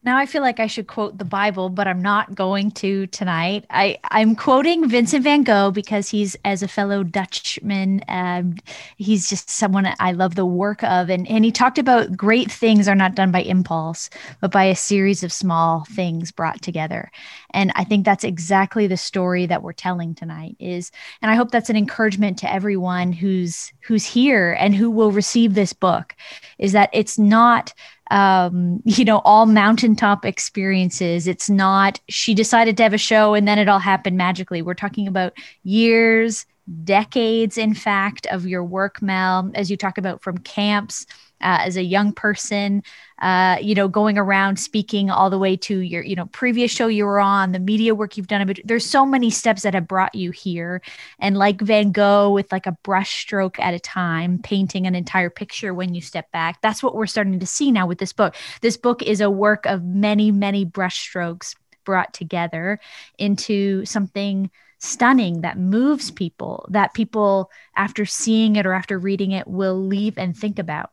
[0.05, 3.65] Now I feel like I should quote the Bible, but I'm not going to tonight.
[3.69, 8.55] I, I'm quoting Vincent van Gogh because he's, as a fellow Dutchman, um,
[8.97, 11.09] he's just someone I love the work of.
[11.09, 14.09] And, and he talked about great things are not done by impulse,
[14.41, 17.09] but by a series of small things brought together.
[17.53, 21.51] And I think that's exactly the story that we're telling tonight is, and I hope
[21.51, 26.13] that's an encouragement to everyone who's, who's here and who will receive this book
[26.59, 27.73] is that it's not
[28.13, 31.27] um, you know, all mountaintop experiences.
[31.27, 34.61] It's not she decided to have a show and then it all happened magically.
[34.61, 36.45] We're talking about years,
[36.83, 41.05] decades, in fact, of your work, Mel, as you talk about from camps
[41.41, 42.83] uh, as a young person,
[43.23, 46.87] uh, you know, going around speaking all the way to your, you know, previous show
[46.87, 48.53] you were on, the media work you've done.
[48.65, 50.81] There's so many steps that have brought you here.
[51.19, 55.73] And like Van Gogh, with like a brushstroke at a time, painting an entire picture
[55.73, 56.61] when you step back.
[56.61, 58.35] That's what we're starting to see now with this book.
[58.59, 61.55] This book is a work of many, many brushstrokes
[61.85, 62.77] brought together
[63.17, 69.47] into something stunning that moves people that people after seeing it or after reading it
[69.47, 70.89] will leave and think about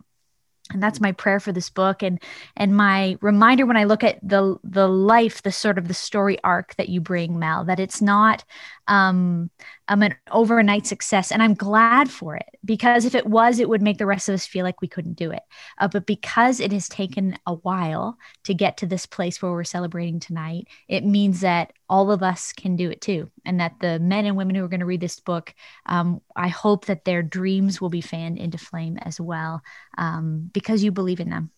[0.72, 2.20] and that's my prayer for this book and
[2.56, 6.38] and my reminder when i look at the the life the sort of the story
[6.44, 8.44] arc that you bring mel that it's not
[8.90, 9.50] um,
[9.88, 11.30] um, an overnight success.
[11.30, 14.34] And I'm glad for it because if it was, it would make the rest of
[14.34, 15.42] us feel like we couldn't do it.
[15.78, 19.64] Uh, but because it has taken a while to get to this place where we're
[19.64, 23.30] celebrating tonight, it means that all of us can do it too.
[23.44, 25.54] And that the men and women who are going to read this book,
[25.86, 29.62] um, I hope that their dreams will be fanned into flame as well
[29.96, 31.50] um, because you believe in them.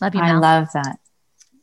[0.00, 0.22] Love you.
[0.22, 0.36] Mel.
[0.36, 1.00] I love that.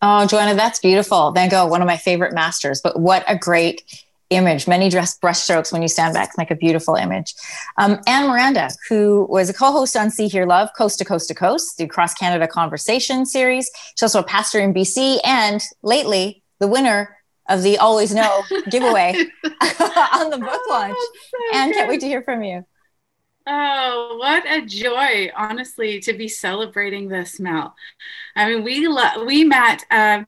[0.02, 1.32] Oh, Joanna, that's beautiful.
[1.32, 2.82] Van Gogh, one of my favorite masters.
[2.82, 4.68] But what a great image.
[4.68, 7.34] Many dress brushstrokes when you stand back make a beautiful image.
[7.78, 11.36] Um, Anne Miranda, who was a co-host on See Here Love, Coast to Coast to
[11.36, 13.70] Coast, the Cross Canada Conversation series.
[13.96, 19.14] She's also a pastor in BC, and lately the winner of the Always Know giveaway
[19.44, 20.98] on the book launch.
[20.98, 22.66] So and can't wait to hear from you.
[23.48, 27.76] Oh, what a joy, honestly, to be celebrating this, Mel.
[28.36, 30.28] I mean, we lo- we met um,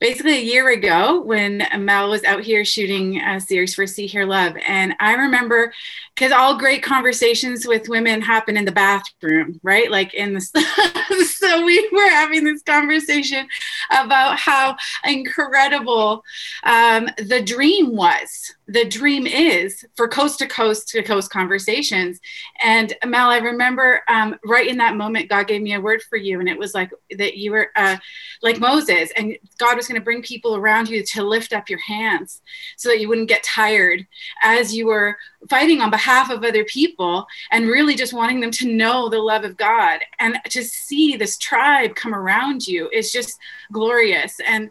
[0.00, 4.26] basically a year ago when Mel was out here shooting a series for See Here
[4.26, 4.56] Love.
[4.66, 5.72] And I remember
[6.14, 9.90] because all great conversations with women happen in the bathroom, right?
[9.90, 10.40] Like in the,
[11.44, 13.46] so we were having this conversation
[13.90, 16.24] about how incredible
[16.64, 22.18] um, the dream was the dream is for coast to coast to coast conversations.
[22.62, 26.16] And Mel, I remember um, right in that moment, God gave me a word for
[26.16, 27.98] you, and it was like that you were uh,
[28.42, 31.80] like Moses, and God was going to bring people around you to lift up your
[31.80, 32.40] hands
[32.76, 34.06] so that you wouldn't get tired
[34.42, 35.16] as you were
[35.50, 39.44] fighting on behalf of other people and really just wanting them to know the love
[39.44, 43.38] of God and to see this tribe come around you is just
[43.72, 44.38] glorious.
[44.46, 44.70] And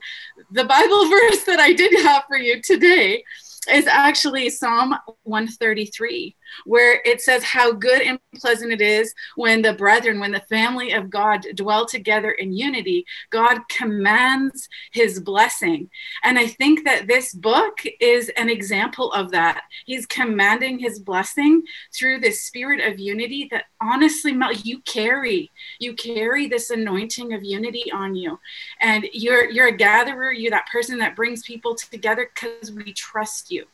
[0.51, 3.23] the Bible verse that I did have for you today
[3.69, 6.35] is actually Psalm 133,
[6.65, 10.91] where it says how good and pleasant it is when the brethren, when the family
[10.91, 13.05] of God dwell together in unity.
[13.29, 15.89] God commands his blessing.
[16.23, 19.63] And I think that this book is an example of that.
[19.85, 21.63] He's commanding his blessing
[21.93, 25.51] through this spirit of unity that honestly, you carry.
[25.79, 28.39] You carry this anointing of unity on you.
[28.81, 33.51] And you're you're a gatherer, you're that person that brings people together because we trust
[33.51, 33.65] you.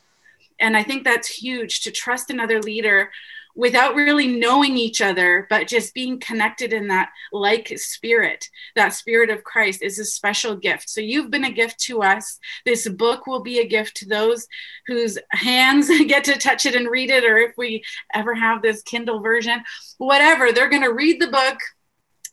[0.60, 3.10] And I think that's huge to trust another leader
[3.54, 9.28] without really knowing each other, but just being connected in that like spirit, that spirit
[9.30, 10.88] of Christ is a special gift.
[10.88, 12.38] So you've been a gift to us.
[12.64, 14.46] This book will be a gift to those
[14.86, 17.82] whose hands get to touch it and read it, or if we
[18.14, 19.60] ever have this Kindle version,
[19.98, 21.58] whatever, they're going to read the book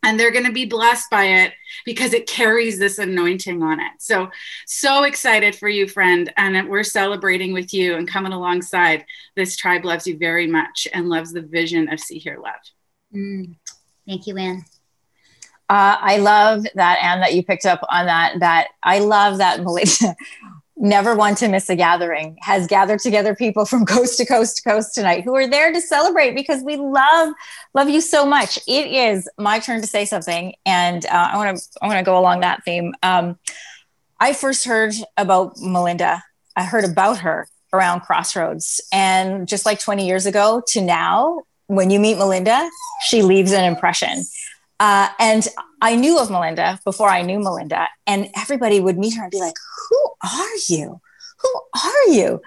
[0.04, 1.54] and they're going to be blessed by it
[1.86, 3.94] because it carries this anointing on it.
[4.00, 4.30] So,
[4.66, 6.32] so excited for you, friend.
[6.38, 9.06] And we're celebrating with you and coming alongside.
[9.36, 12.54] This tribe loves you very much and loves the vision of See Hear Love.
[13.14, 13.56] Mm.
[14.08, 14.64] Thank you, Anne.
[15.70, 18.40] Uh, I love that, Anne, that you picked up on that.
[18.40, 20.16] That I love that Melinda
[20.78, 24.70] never want to miss a gathering has gathered together people from coast to coast to
[24.70, 27.34] coast tonight who are there to celebrate because we love
[27.74, 28.58] love you so much.
[28.68, 32.04] It is my turn to say something and uh, i want to i want to
[32.04, 32.94] go along that theme.
[33.04, 33.38] Um,
[34.20, 36.24] i first heard about melinda.
[36.56, 41.90] I heard about her around crossroads and just like 20 years ago to now when
[41.90, 42.70] you meet melinda
[43.08, 44.24] she leaves an impression
[44.80, 45.48] uh, and
[45.82, 49.40] I knew of Melinda before I knew Melinda, and everybody would meet her and be
[49.40, 49.56] like,
[49.90, 51.02] Who are you?
[51.40, 52.42] Who are you?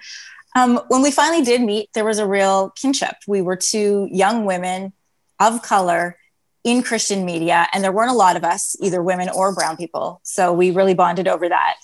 [0.56, 3.14] Um, when we finally did meet, there was a real kinship.
[3.26, 4.92] We were two young women
[5.38, 6.16] of color
[6.64, 10.20] in Christian media, and there weren't a lot of us, either women or brown people.
[10.24, 11.76] So we really bonded over that.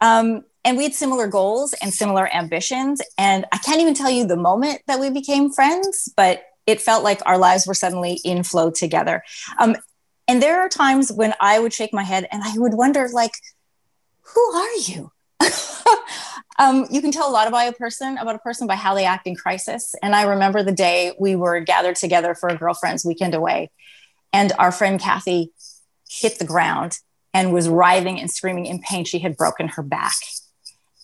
[0.00, 3.00] Um, and we had similar goals and similar ambitions.
[3.16, 7.02] And I can't even tell you the moment that we became friends, but it felt
[7.02, 9.22] like our lives were suddenly in flow together.
[9.58, 9.76] Um,
[10.30, 13.32] and there are times when I would shake my head and I would wonder, like,
[14.20, 15.10] who are you?
[16.60, 19.04] um, you can tell a lot about a person about a person by how they
[19.04, 19.92] act in crisis.
[20.04, 23.72] And I remember the day we were gathered together for a girlfriend's weekend away,
[24.32, 25.50] and our friend Kathy
[26.08, 26.98] hit the ground
[27.34, 29.04] and was writhing and screaming in pain.
[29.04, 30.14] She had broken her back.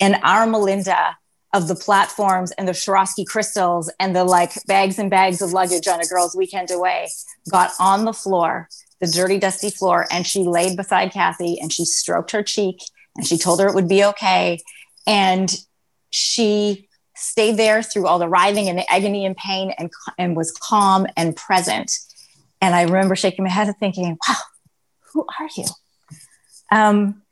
[0.01, 1.17] And our Melinda
[1.53, 5.89] of the platforms and the Swarovski crystals and the like bags and bags of luggage
[5.89, 7.09] on a girl's weekend away
[7.51, 8.69] got on the floor
[9.01, 10.07] the dirty, dusty floor.
[10.11, 12.79] And she laid beside Kathy and she stroked her cheek
[13.17, 14.61] and she told her it would be okay.
[15.07, 15.55] And
[16.11, 20.53] she stayed there through all the writhing and the agony and pain and, and was
[20.53, 21.99] calm and present.
[22.61, 24.35] And I remember shaking my head and thinking, wow,
[25.13, 25.65] who are you?
[26.73, 27.23] Um,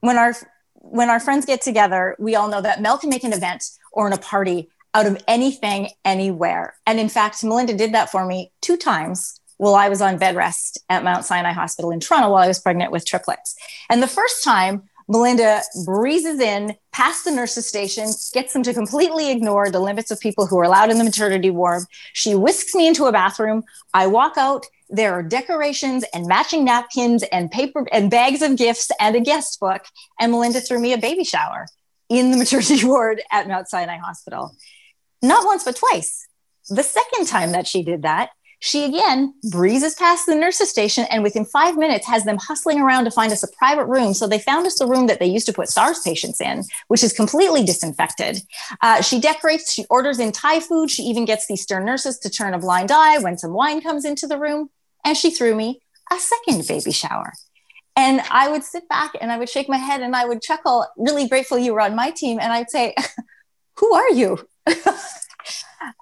[0.00, 0.34] when our
[0.74, 4.06] when our friends get together, we all know that Mel can make an event or
[4.06, 6.74] in a party out of anything, anywhere.
[6.86, 10.36] And in fact, Melinda did that for me two times well, I was on bed
[10.36, 13.54] rest at Mount Sinai Hospital in Toronto while I was pregnant with triplets.
[13.90, 19.30] And the first time, Melinda breezes in past the nurse's station, gets them to completely
[19.30, 21.82] ignore the limits of people who are allowed in the maternity ward.
[22.14, 23.62] She whisks me into a bathroom.
[23.92, 24.64] I walk out.
[24.88, 29.60] There are decorations and matching napkins and paper and bags of gifts and a guest
[29.60, 29.82] book.
[30.18, 31.66] And Melinda threw me a baby shower
[32.08, 34.56] in the maternity ward at Mount Sinai Hospital.
[35.20, 36.26] Not once, but twice.
[36.70, 41.22] The second time that she did that, she again breezes past the nurse's station and
[41.22, 44.12] within five minutes has them hustling around to find us a private room.
[44.12, 47.02] So they found us the room that they used to put SARS patients in, which
[47.02, 48.42] is completely disinfected.
[48.82, 50.90] Uh, she decorates, she orders in Thai food.
[50.90, 54.04] She even gets these stern nurses to turn a blind eye when some wine comes
[54.04, 54.68] into the room.
[55.06, 55.80] And she threw me
[56.12, 57.32] a second baby shower.
[57.96, 60.86] And I would sit back and I would shake my head and I would chuckle,
[60.98, 62.38] really grateful you were on my team.
[62.38, 62.94] And I'd say,
[63.78, 64.46] Who are you?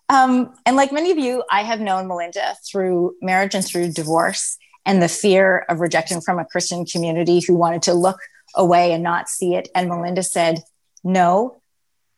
[0.09, 4.57] Um, and like many of you, I have known Melinda through marriage and through divorce
[4.87, 8.18] and the fear of rejection from a Christian community who wanted to look
[8.55, 9.68] away and not see it.
[9.75, 10.61] And Melinda said,
[11.05, 11.61] No,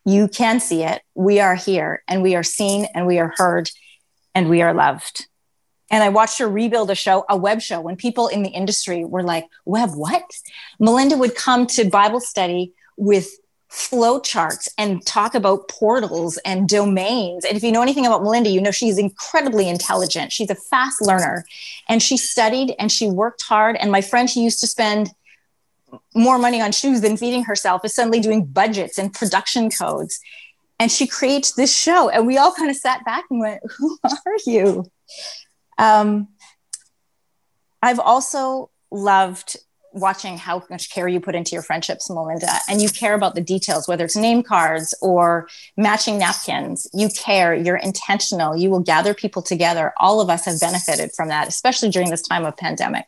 [0.04, 1.02] you can see it.
[1.14, 3.70] We are here and we are seen and we are heard
[4.34, 5.26] and we are loved.
[5.90, 9.04] And I watched her rebuild a show, a web show, when people in the industry
[9.04, 10.22] were like, Web, what?
[10.78, 13.28] Melinda would come to Bible study with
[13.70, 17.44] flow charts and talk about portals and domains.
[17.44, 20.32] And if you know anything about Melinda, you know she's incredibly intelligent.
[20.32, 21.44] She's a fast learner
[21.88, 23.76] and she studied and she worked hard.
[23.76, 25.10] And my friend who used to spend
[26.16, 30.18] more money on shoes than feeding herself is suddenly doing budgets and production codes.
[30.80, 32.08] And she creates this show.
[32.08, 34.90] And we all kind of sat back and went, Who are you?
[35.78, 36.28] Um,
[37.80, 39.56] I've also loved
[39.92, 43.40] watching how much care you put into your friendships, Melinda, and you care about the
[43.40, 46.88] details, whether it's name cards or matching napkins.
[46.92, 49.92] You care, you're intentional, you will gather people together.
[49.96, 53.06] All of us have benefited from that, especially during this time of pandemic.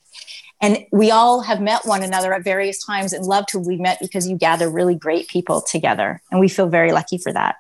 [0.61, 3.99] And we all have met one another at various times and loved who we met
[4.01, 6.22] because you gather really great people together.
[6.30, 7.57] And we feel very lucky for that.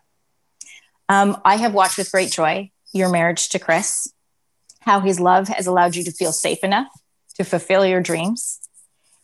[1.08, 4.12] Um, I have watched with great joy your marriage to Chris,
[4.80, 6.88] how his love has allowed you to feel safe enough
[7.36, 8.61] to fulfill your dreams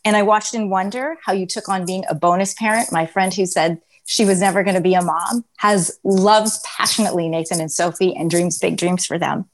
[0.08, 2.90] and I watched in wonder how you took on being a bonus parent.
[2.90, 7.28] My friend who said she was never going to be a mom has loves passionately
[7.28, 9.50] Nathan and Sophie and dreams big dreams for them.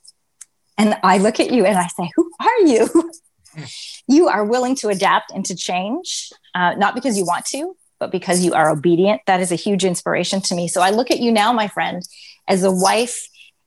[0.78, 3.10] And I look at you and I say, Who are you?
[4.06, 8.12] you are willing to adapt and to change, uh, not because you want to, but
[8.12, 9.22] because you are obedient.
[9.26, 10.68] That is a huge inspiration to me.
[10.68, 12.00] So I look at you now, my friend,
[12.46, 13.26] as a wife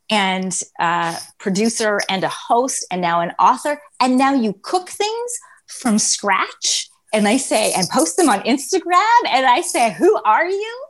[0.10, 3.82] and uh, producer and a host and now an author.
[4.00, 9.30] And now you cook things from scratch and I say, and post them on Instagram.
[9.30, 10.86] And I say, who are you?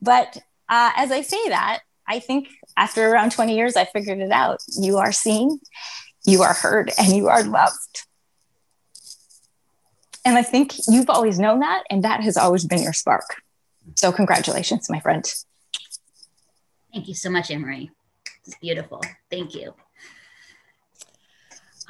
[0.00, 0.36] But
[0.68, 4.60] uh, as I say that, I think after around 20 years, I figured it out.
[4.78, 5.60] You are seen,
[6.24, 8.06] you are heard, and you are loved.
[10.24, 13.42] And I think you've always known that, and that has always been your spark.
[13.96, 15.24] So, congratulations, my friend.
[16.92, 17.90] Thank you so much, Emery.
[18.46, 19.02] It's beautiful.
[19.30, 19.74] Thank you.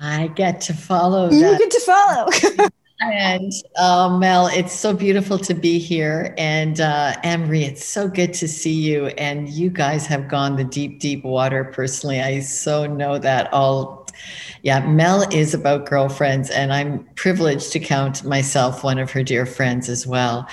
[0.05, 1.31] I get to follow.
[1.31, 1.59] You that.
[1.59, 2.69] get to follow.
[3.01, 6.35] and uh, Mel, it's so beautiful to be here.
[6.37, 9.07] And uh, Emery, it's so good to see you.
[9.07, 11.65] And you guys have gone the deep, deep water.
[11.65, 14.07] Personally, I so know that all.
[14.63, 19.45] Yeah, Mel is about girlfriends, and I'm privileged to count myself one of her dear
[19.45, 20.49] friends as well.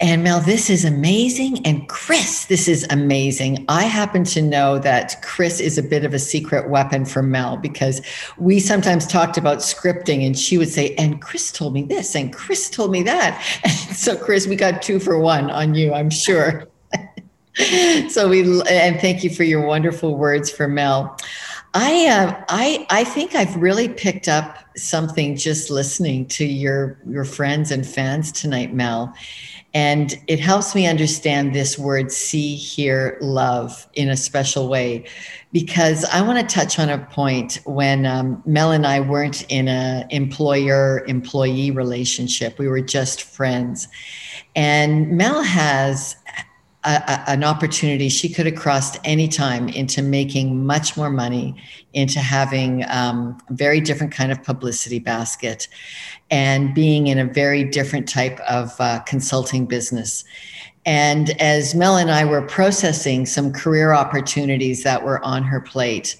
[0.00, 1.66] And Mel, this is amazing.
[1.66, 3.64] And Chris, this is amazing.
[3.68, 7.56] I happen to know that Chris is a bit of a secret weapon for Mel
[7.56, 8.00] because
[8.38, 12.32] we sometimes talked about scripting and she would say, and Chris told me this, and
[12.32, 13.44] Chris told me that.
[13.88, 16.68] And so, Chris, we got two for one on you, I'm sure.
[18.08, 21.16] so we and thank you for your wonderful words for Mel.
[21.74, 27.24] I uh, I I think I've really picked up something just listening to your your
[27.24, 29.12] friends and fans tonight, Mel.
[29.74, 35.04] And it helps me understand this word see, hear, love in a special way
[35.52, 39.68] because I want to touch on a point when um, Mel and I weren't in
[39.68, 42.58] a employer employee relationship.
[42.58, 43.88] We were just friends.
[44.56, 46.16] And Mel has
[46.88, 51.54] a, an opportunity she could have crossed any time into making much more money
[51.92, 55.68] into having um, a very different kind of publicity basket
[56.30, 60.24] and being in a very different type of uh, consulting business.
[60.86, 66.16] And as mel and i were processing some career opportunities that were on her plate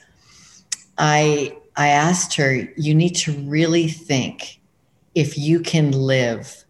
[0.98, 4.60] i i asked her you need to really think
[5.14, 6.64] if you can live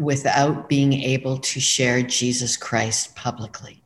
[0.00, 3.82] without being able to share Jesus Christ publicly.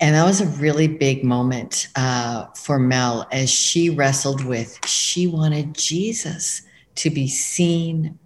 [0.00, 5.26] And that was a really big moment uh, for Mel as she wrestled with, she
[5.26, 6.60] wanted Jesus
[6.96, 8.18] to be seen,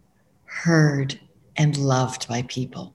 [0.44, 1.20] heard,
[1.56, 2.94] and loved by people.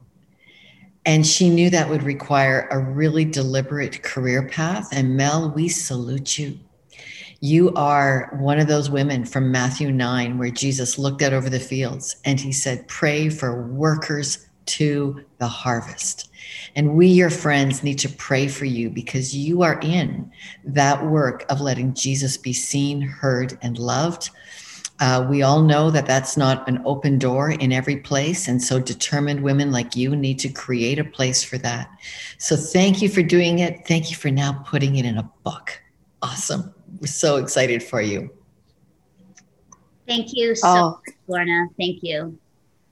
[1.05, 4.89] And she knew that would require a really deliberate career path.
[4.91, 6.59] And Mel, we salute you
[7.43, 11.59] you are one of those women from Matthew 9 where Jesus looked out over the
[11.59, 16.29] fields and he said, Pray for workers to the harvest.
[16.77, 20.31] And we, your friends, need to pray for you because you are in
[20.63, 24.29] that work of letting Jesus be seen, heard, and loved.
[25.01, 28.47] Uh, we all know that that's not an open door in every place.
[28.47, 31.89] And so, determined women like you need to create a place for that.
[32.37, 33.85] So, thank you for doing it.
[33.85, 35.81] Thank you for now putting it in a book.
[36.21, 36.73] Awesome.
[36.99, 38.31] We're so excited for you.
[40.07, 40.89] Thank you so oh.
[41.05, 41.67] much, Lorna.
[41.77, 42.37] Thank you.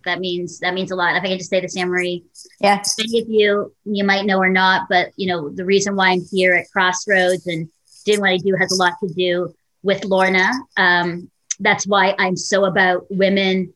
[0.05, 1.15] That means that means a lot.
[1.15, 2.23] If I can just say this, Anne Marie.
[2.59, 2.81] Yeah.
[2.97, 6.25] Many of you you might know or not, but you know the reason why I'm
[6.31, 7.69] here at Crossroads and
[8.05, 10.49] doing what I do has a lot to do with Lorna.
[10.77, 11.29] Um,
[11.59, 13.73] that's why I'm so about women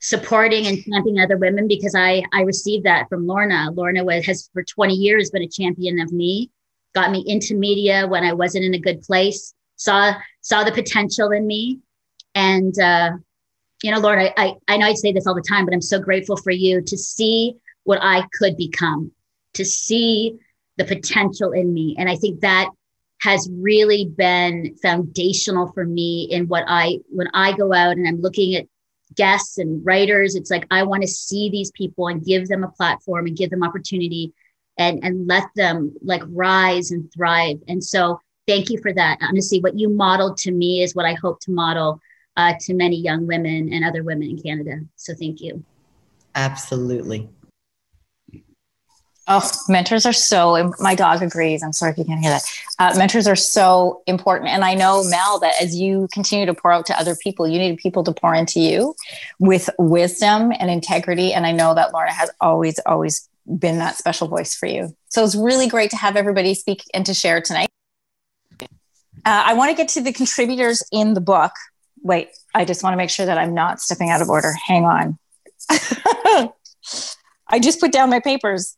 [0.00, 3.70] supporting and championing other women because I I received that from Lorna.
[3.72, 6.50] Lorna was has for 20 years been a champion of me
[6.96, 11.30] got me into media when I wasn't in a good place, saw saw the potential
[11.30, 11.80] in me.
[12.34, 13.10] And uh,
[13.82, 15.82] you know, Lord, I, I I know I say this all the time, but I'm
[15.82, 19.12] so grateful for you to see what I could become,
[19.54, 20.38] to see
[20.78, 21.94] the potential in me.
[21.98, 22.70] And I think that
[23.20, 28.22] has really been foundational for me in what I when I go out and I'm
[28.22, 28.66] looking at
[29.14, 32.70] guests and writers, it's like I want to see these people and give them a
[32.70, 34.32] platform and give them opportunity
[34.78, 39.60] and and let them like rise and thrive and so thank you for that honestly
[39.60, 42.00] what you modeled to me is what i hope to model
[42.36, 44.80] uh, to many young women and other women in Canada.
[44.96, 45.64] So thank you.
[46.34, 47.28] Absolutely.
[49.28, 51.60] Oh, mentors are so, my dog agrees.
[51.60, 52.44] I'm sorry if you can't hear that.
[52.78, 54.50] Uh, mentors are so important.
[54.50, 57.58] And I know, Mel, that as you continue to pour out to other people, you
[57.58, 58.94] need people to pour into you
[59.40, 61.32] with wisdom and integrity.
[61.32, 64.96] And I know that Lorna has always, always been that special voice for you.
[65.08, 67.68] So it's really great to have everybody speak and to share tonight.
[68.60, 68.66] Uh,
[69.24, 71.52] I want to get to the contributors in the book.
[72.02, 74.52] Wait, I just want to make sure that I'm not stepping out of order.
[74.66, 75.18] Hang on.
[77.48, 78.76] I just put down my papers.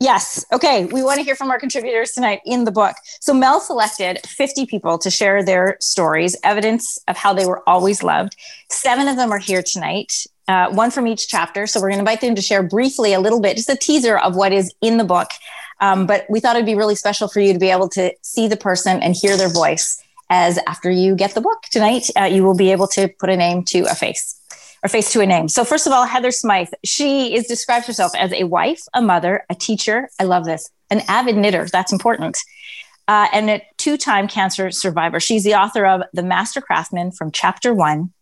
[0.00, 0.44] Yes.
[0.52, 0.84] Okay.
[0.84, 2.94] We want to hear from our contributors tonight in the book.
[3.20, 8.02] So Mel selected 50 people to share their stories, evidence of how they were always
[8.02, 8.36] loved.
[8.70, 10.12] Seven of them are here tonight,
[10.48, 11.66] uh, one from each chapter.
[11.66, 14.18] So we're going to invite them to share briefly a little bit, just a teaser
[14.18, 15.28] of what is in the book.
[15.80, 18.48] Um, but we thought it'd be really special for you to be able to see
[18.48, 20.02] the person and hear their voice.
[20.30, 23.36] As after you get the book tonight, uh, you will be able to put a
[23.36, 24.38] name to a face
[24.82, 25.48] or face to a name.
[25.48, 29.44] So, first of all, Heather Smythe, she is describes herself as a wife, a mother,
[29.48, 30.10] a teacher.
[30.18, 31.66] I love this, an avid knitter.
[31.72, 32.36] That's important.
[33.06, 35.18] Uh, and a two time cancer survivor.
[35.18, 38.12] She's the author of The Master Craftsman from chapter one,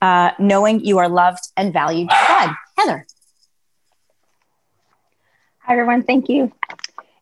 [0.00, 2.54] uh, Knowing You Are Loved and Valued by God.
[2.76, 3.06] Heather.
[5.60, 6.02] Hi, everyone.
[6.02, 6.52] Thank you.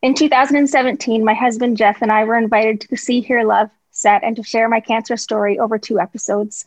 [0.02, 4.24] In 2017, my husband Jeff and I were invited to the See, Hear, Love set
[4.24, 6.64] and to share my cancer story over two episodes.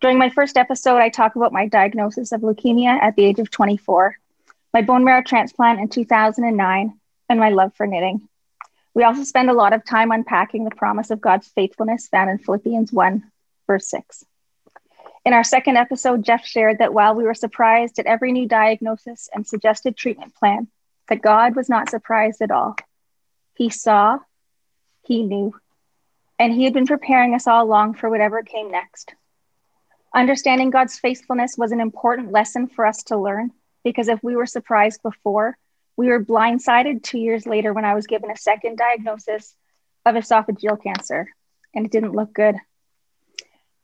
[0.00, 3.50] During my first episode, I talk about my diagnosis of leukemia at the age of
[3.50, 4.18] 24,
[4.74, 8.28] my bone marrow transplant in 2009, and my love for knitting.
[8.92, 12.38] We also spend a lot of time unpacking the promise of God's faithfulness found in
[12.38, 13.24] Philippians 1,
[13.66, 14.24] verse 6.
[15.26, 19.28] In our second episode, Jeff shared that while we were surprised at every new diagnosis
[19.34, 20.68] and suggested treatment plan,
[21.08, 22.76] that God was not surprised at all.
[23.56, 24.20] He saw,
[25.02, 25.52] he knew,
[26.38, 29.16] and he had been preparing us all along for whatever came next.
[30.14, 33.50] Understanding God's faithfulness was an important lesson for us to learn
[33.82, 35.58] because if we were surprised before,
[35.96, 39.56] we were blindsided two years later when I was given a second diagnosis
[40.04, 41.34] of esophageal cancer,
[41.74, 42.54] and it didn't look good.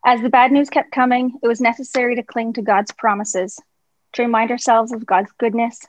[0.05, 3.61] As the bad news kept coming, it was necessary to cling to God's promises,
[4.14, 5.86] to remind ourselves of God's goodness,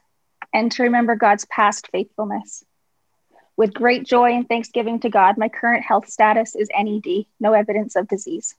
[0.53, 2.63] and to remember God's past faithfulness.
[3.57, 7.95] With great joy and thanksgiving to God, my current health status is NED, no evidence
[7.95, 8.55] of disease.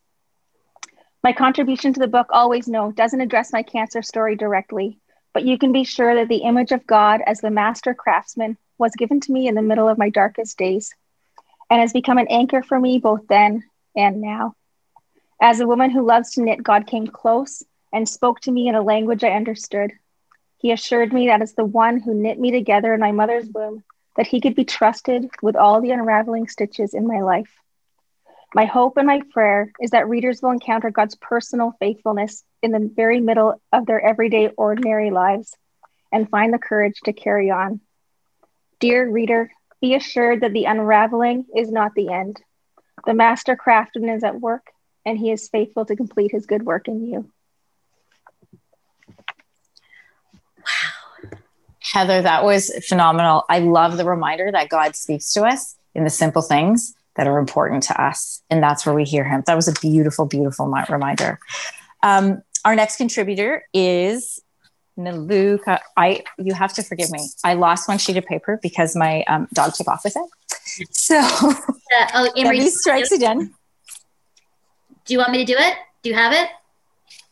[1.23, 4.99] My contribution to the book, Always Know, doesn't address my cancer story directly,
[5.33, 8.97] but you can be sure that the image of God as the master craftsman was
[8.97, 10.93] given to me in the middle of my darkest days
[11.71, 13.63] and has become an anchor for me both then
[13.97, 14.57] and now.
[15.41, 17.63] As a woman who loves to knit, God came close
[17.93, 19.93] and spoke to me in a language I understood.
[20.59, 23.85] He assured me that as the one who knit me together in my mother's womb,
[24.17, 27.51] that he could be trusted with all the unraveling stitches in my life.
[28.55, 32.91] My hope and my prayer is that readers will encounter God's personal faithfulness in the
[32.95, 35.57] very middle of their everyday, ordinary lives
[36.13, 37.81] and find the courage to carry on.
[38.79, 42.41] Dear reader, be assured that the unraveling is not the end.
[43.05, 44.69] The master craftsman is at work,
[45.05, 47.31] and he is faithful to complete his good work in you.
[50.59, 51.39] Wow.
[51.81, 53.45] Heather, that was phenomenal.
[53.49, 57.39] I love the reminder that God speaks to us in the simple things that are
[57.39, 58.43] important to us.
[58.51, 59.43] And that's where we hear him.
[59.47, 61.39] That was a beautiful, beautiful reminder.
[62.03, 64.43] Um, our next contributor is
[64.99, 65.81] Naluka.
[65.97, 67.29] I you have to forgive me.
[67.43, 70.89] I lost one sheet of paper because my um, dog took off with it.
[70.91, 71.55] So uh,
[72.15, 73.55] oh, Emery, strikes again.
[75.05, 75.77] Do you want me to do it?
[76.03, 76.49] Do you have it?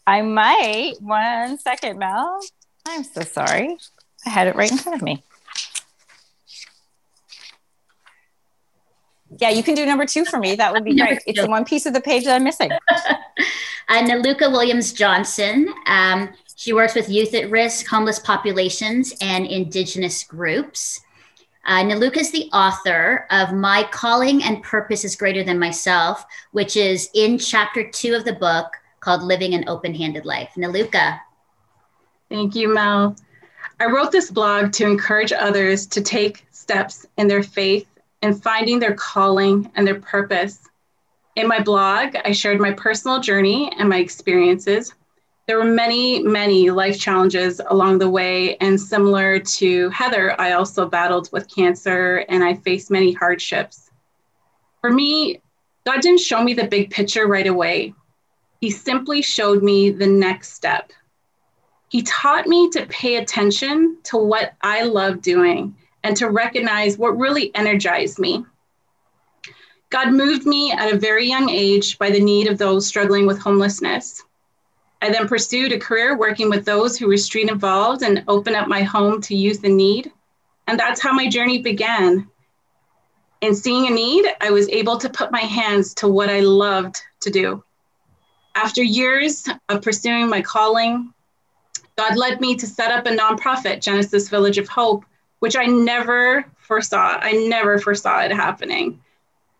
[0.07, 0.95] I might.
[1.01, 2.41] One second, Mel.
[2.87, 3.79] I'm so sorry.
[4.27, 5.23] I had it right in front of me.
[9.39, 10.55] Yeah, you can do number two for me.
[10.57, 11.20] That would be great.
[11.27, 12.70] It's the one piece of the page that I'm missing.
[12.91, 15.73] uh, Naluka Williams Johnson.
[15.87, 21.01] Um, she works with youth at risk, homeless populations, and Indigenous groups.
[21.65, 26.77] Uh, Naluka is the author of My Calling and Purpose is Greater Than Myself, which
[26.77, 28.67] is in chapter two of the book
[28.99, 30.53] called Living an Open Handed Life.
[30.57, 31.21] Naluka.
[32.29, 33.17] Thank you, Mel.
[33.79, 37.87] I wrote this blog to encourage others to take steps in their faith
[38.23, 40.69] and finding their calling and their purpose.
[41.37, 44.95] In my blog, I shared my personal journey and my experiences.
[45.47, 50.88] There were many, many life challenges along the way, and similar to Heather, I also
[50.88, 53.90] battled with cancer and I faced many hardships.
[54.80, 55.40] For me,
[55.84, 57.93] God didn't show me the big picture right away.
[58.61, 60.93] He simply showed me the next step.
[61.88, 65.74] He taught me to pay attention to what I love doing
[66.05, 68.45] and to recognize what really energized me.
[69.90, 73.38] God moved me at a very young age by the need of those struggling with
[73.38, 74.22] homelessness.
[75.03, 78.68] I then pursued a career working with those who were street involved and opened up
[78.68, 80.12] my home to youth in need.
[80.68, 82.30] And that's how my journey began.
[83.40, 87.03] In seeing a need, I was able to put my hands to what I loved
[87.22, 87.64] to do.
[88.55, 91.12] After years of pursuing my calling,
[91.98, 95.05] God led me to set up a nonprofit, Genesis Village of Hope,
[95.40, 97.18] which I never foresaw.
[97.20, 99.00] I never foresaw it happening.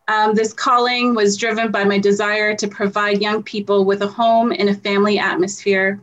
[0.09, 4.53] Um, this calling was driven by my desire to provide young people with a home
[4.53, 6.01] in a family atmosphere.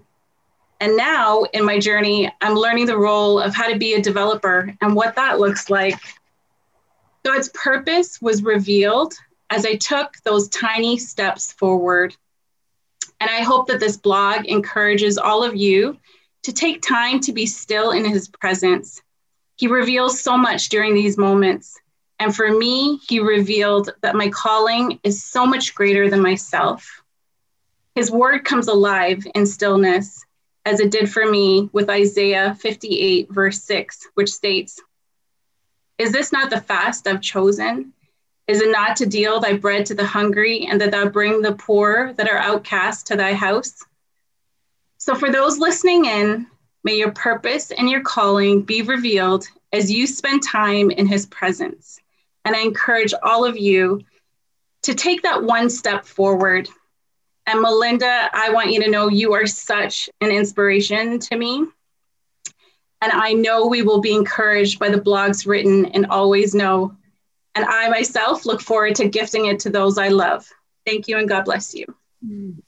[0.79, 4.73] And now in my journey, I'm learning the role of how to be a developer
[4.81, 5.99] and what that looks like.
[7.23, 9.13] God's purpose was revealed
[9.49, 12.15] as I took those tiny steps forward.
[13.19, 15.97] And I hope that this blog encourages all of you
[16.43, 19.01] to take time to be still in his presence.
[19.57, 21.78] He reveals so much during these moments.
[22.19, 27.01] And for me, he revealed that my calling is so much greater than myself.
[27.95, 30.25] His word comes alive in stillness,
[30.65, 34.79] as it did for me with Isaiah 58, verse 6, which states,
[35.97, 37.93] Is this not the fast I've chosen?
[38.47, 41.53] Is it not to deal thy bread to the hungry, and that thou bring the
[41.53, 43.85] poor that are outcast to thy house?
[44.97, 46.47] So, for those listening in,
[46.83, 51.98] may your purpose and your calling be revealed as you spend time in his presence.
[52.45, 54.01] And I encourage all of you
[54.83, 56.69] to take that one step forward.
[57.45, 61.65] And Melinda, I want you to know you are such an inspiration to me.
[63.01, 66.95] And I know we will be encouraged by the blogs written and always know.
[67.55, 70.47] And I myself look forward to gifting it to those I love.
[70.85, 71.85] Thank you and God bless you.
[72.25, 72.61] Mm.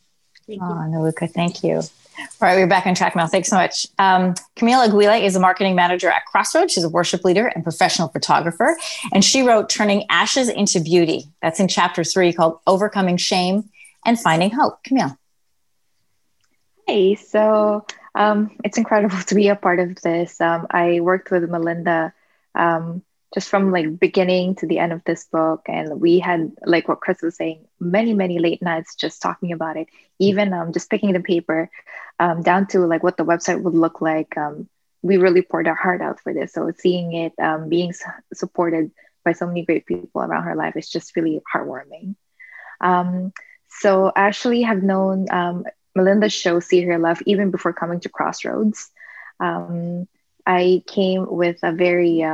[0.48, 0.68] Thank you.
[0.68, 1.82] Oh, Naluka, thank you.
[2.20, 3.28] All right, we're back on track now.
[3.28, 3.88] Thanks so much.
[3.98, 6.74] Um, Camila Aguila is a marketing manager at Crossroads.
[6.74, 8.78] She's a worship leader and professional photographer.
[9.14, 11.26] And she wrote Turning Ashes into Beauty.
[11.42, 13.70] That's in chapter three called Overcoming Shame
[14.06, 14.84] and Finding Hope.
[14.84, 15.18] Camila.
[16.88, 17.86] Hey, so
[18.16, 20.40] um, it's incredible to be a part of this.
[20.42, 22.14] Um, I worked with Melinda
[22.56, 23.04] um,
[23.34, 27.00] just from like beginning to the end of this book and we had like what
[27.00, 29.88] chris was saying many many late nights just talking about it
[30.22, 31.70] even um, just picking the paper
[32.20, 34.70] um, down to like what the website would look like um,
[35.02, 36.54] we really poured our heart out for this.
[36.54, 37.94] So seeing it um, being
[38.34, 38.92] supported
[39.26, 42.16] by so many great people around her life is just really heartwarming.
[42.80, 43.34] Um,
[43.70, 45.66] so I actually have known um,
[45.96, 48.90] melinda's show see hear love even before coming to crossroads.
[49.40, 52.26] I came with a very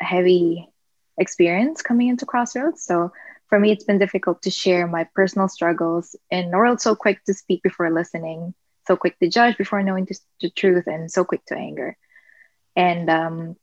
[0.00, 0.72] heavy
[1.18, 2.82] experience coming into Crossroads.
[2.82, 3.12] So
[3.52, 6.16] for me, it's been difficult to share my personal struggles.
[6.30, 8.54] And Norrell so quick to speak before listening,
[8.86, 10.08] so quick to judge before knowing
[10.40, 11.98] the truth, and so quick to anger.
[12.74, 13.56] And um,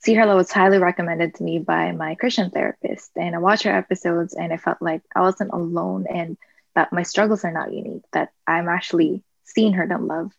[0.00, 3.10] See Hear Love was highly recommended to me by my Christian therapist.
[3.14, 6.38] And I watched her episodes and I felt like I wasn't alone and
[6.74, 10.32] that my struggles are not unique, that I'm actually seeing her love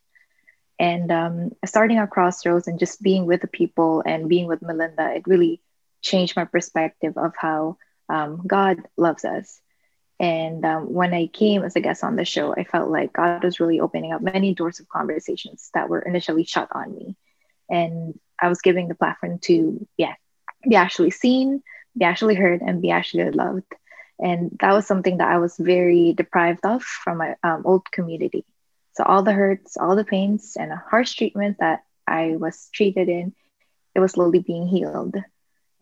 [0.79, 5.13] and um, starting at crossroads and just being with the people and being with melinda
[5.13, 5.61] it really
[6.01, 7.77] changed my perspective of how
[8.13, 9.61] um, god loves us.
[10.19, 13.43] And um, when i came as a guest on the show i felt like god
[13.43, 17.15] was really opening up many doors of conversations that were initially shut on me.
[17.69, 20.15] And i was giving the platform to yeah
[20.69, 21.63] be actually seen
[21.97, 23.71] be actually heard and be actually loved.
[24.19, 28.45] And that was something that i was very deprived of from my um, old community.
[28.93, 33.09] So all the hurts, all the pains, and a harsh treatment that I was treated
[33.09, 33.33] in,
[33.95, 35.15] it was slowly being healed.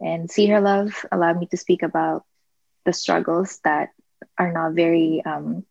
[0.02, 2.26] And See Hear Love allowed me to speak about
[2.86, 3.90] the struggles that
[4.38, 5.66] are not very um,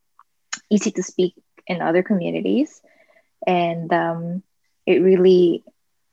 [0.71, 1.35] easy to speak
[1.67, 2.81] in other communities.
[3.47, 4.43] And um,
[4.87, 5.65] it really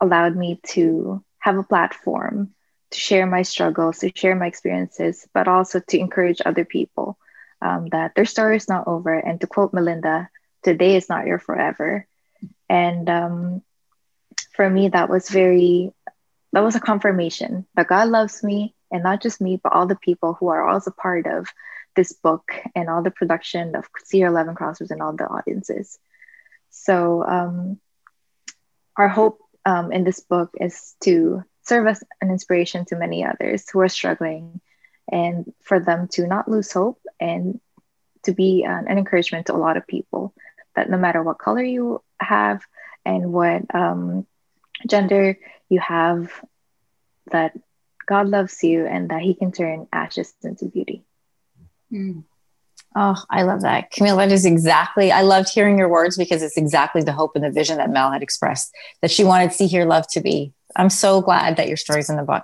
[0.01, 2.53] allowed me to have a platform
[2.91, 7.17] to share my struggles, to share my experiences, but also to encourage other people
[7.61, 9.13] um, that their story is not over.
[9.13, 10.29] And to quote Melinda,
[10.63, 12.07] today is not your forever
[12.69, 13.61] and um,
[14.55, 15.91] for me that was very
[16.57, 19.95] that was a confirmation that god loves me and not just me but all the
[19.95, 21.47] people who are also part of
[21.97, 25.99] this book and all the production of See Hear Love Crossroads and all the audiences.
[26.69, 27.79] So um,
[28.95, 33.69] our hope um, in this book is to serve as an inspiration to many others
[33.69, 34.61] who are struggling
[35.11, 37.59] and for them to not lose hope and
[38.23, 40.33] to be an, an encouragement to a lot of people
[40.75, 42.61] that no matter what color you have
[43.03, 44.25] and what um,
[44.85, 45.37] gender
[45.69, 46.31] you have,
[47.31, 47.57] that
[48.05, 51.03] God loves you and that He can turn ashes into beauty.
[51.91, 52.23] Mm.
[52.95, 53.91] Oh, I love that.
[53.91, 57.43] Camille, that is exactly, I loved hearing your words because it's exactly the hope and
[57.43, 60.53] the vision that Mel had expressed that she wanted See Hear Love to be.
[60.75, 62.43] I'm so glad that your story's in the book.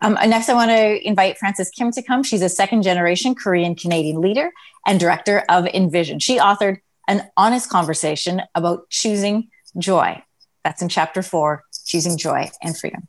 [0.00, 2.22] Um, next, I want to invite Frances Kim to come.
[2.22, 4.50] She's a second generation Korean Canadian leader
[4.86, 6.18] and director of Envision.
[6.18, 10.22] She authored an honest conversation about choosing joy.
[10.64, 13.08] That's in chapter four Choosing Joy and Freedom.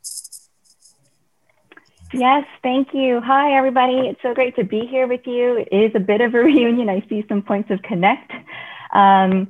[2.12, 3.20] Yes, thank you.
[3.20, 4.08] Hi, everybody.
[4.08, 5.66] It's so great to be here with you.
[5.70, 6.88] It is a bit of a reunion.
[6.88, 8.32] I see some points of connect.
[8.92, 9.48] Um,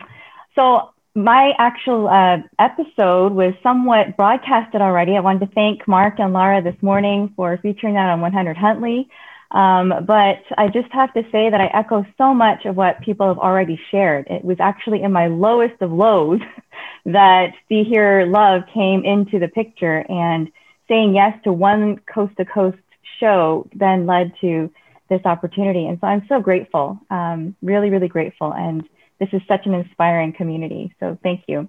[0.55, 5.17] so, my actual uh, episode was somewhat broadcasted already.
[5.17, 9.09] I wanted to thank Mark and Laura this morning for featuring that on 100 Huntley.
[9.51, 13.29] Um, but I just have to say that I echo so much of what people
[13.29, 14.27] have already shared.
[14.29, 16.41] It was actually in my lowest of lows
[17.07, 20.51] that See Hear Love came into the picture, and
[20.89, 22.79] saying yes to one coast to coast
[23.21, 24.71] show then led to
[25.09, 25.87] this opportunity.
[25.87, 28.53] And so I'm so grateful, um, really, really grateful.
[28.53, 28.89] And
[29.21, 30.95] this is such an inspiring community.
[31.01, 31.69] So thank you.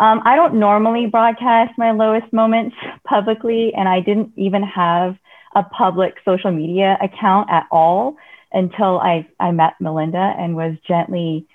[0.00, 2.74] Um, I don't normally broadcast my lowest moments
[3.04, 5.16] publicly, and I didn't even have
[5.54, 8.16] a public social media account at all
[8.52, 11.46] until I, I met Melinda and was gently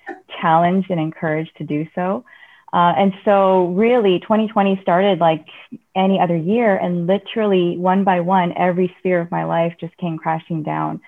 [0.42, 2.26] challenged and encouraged to do so.
[2.72, 5.48] Uh, and so, really, 2020 started like
[5.96, 10.20] any other year, and literally one by one, every sphere of my life just came
[10.20, 11.02] crashing down.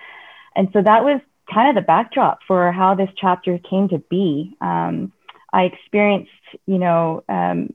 [0.56, 1.20] And so, that was
[1.52, 4.56] kind of the backdrop for how this chapter came to be.
[4.60, 5.12] Um,
[5.52, 6.30] I experienced,
[6.66, 7.72] you know, um,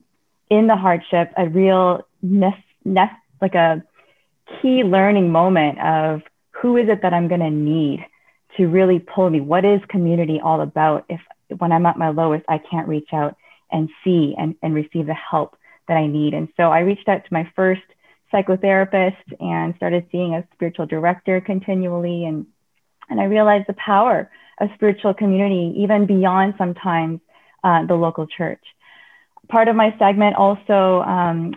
[0.50, 3.84] in the hardship, a real nest, nest, like a
[4.62, 6.22] key learning moment of
[6.52, 8.06] who is it that I'm going to need
[8.58, 9.42] to really pull me?
[9.42, 11.06] What is community all about?
[11.10, 11.22] If
[11.58, 13.36] when I'm at my lowest, I can't reach out
[13.72, 15.56] and see and, and receive the help
[15.88, 16.34] that I need.
[16.34, 17.82] And so I reached out to my first
[18.34, 22.26] psychotherapist and started seeing a spiritual director continually.
[22.26, 22.46] And,
[23.10, 24.30] and I realized the power
[24.60, 27.22] of spiritual community, even beyond sometimes
[27.64, 28.64] uh, the local church.
[29.48, 31.54] Part of my segment also um,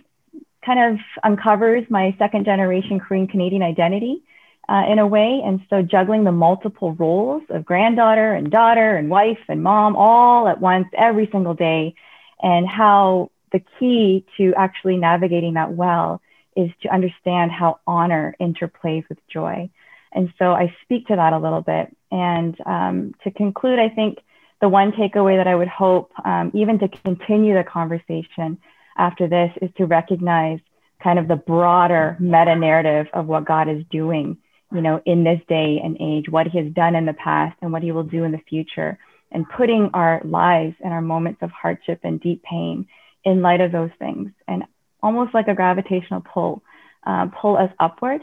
[0.64, 4.22] kind of uncovers my second generation Korean Canadian identity
[4.68, 5.42] uh, in a way.
[5.44, 10.48] And so juggling the multiple roles of granddaughter and daughter and wife and mom all
[10.48, 11.94] at once every single day,
[12.42, 16.20] and how the key to actually navigating that well
[16.56, 19.70] is to understand how honor interplays with joy.
[20.12, 21.96] And so I speak to that a little bit.
[22.10, 24.18] And um, to conclude, I think
[24.60, 28.58] the one takeaway that I would hope, um, even to continue the conversation
[29.00, 30.60] after this, is to recognize
[31.02, 34.38] kind of the broader meta narrative of what God is doing
[34.72, 37.72] you know, in this day and age, what he has done in the past and
[37.72, 38.98] what he will do in the future,
[39.32, 42.86] and putting our lives and our moments of hardship and deep pain
[43.24, 44.64] in light of those things, and
[45.02, 46.62] almost like a gravitational pull,
[47.04, 48.22] uh, pull us upward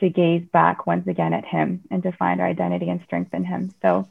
[0.00, 3.44] to gaze back once again at him and to find our identity and strength in
[3.44, 3.72] him.
[3.80, 4.08] So,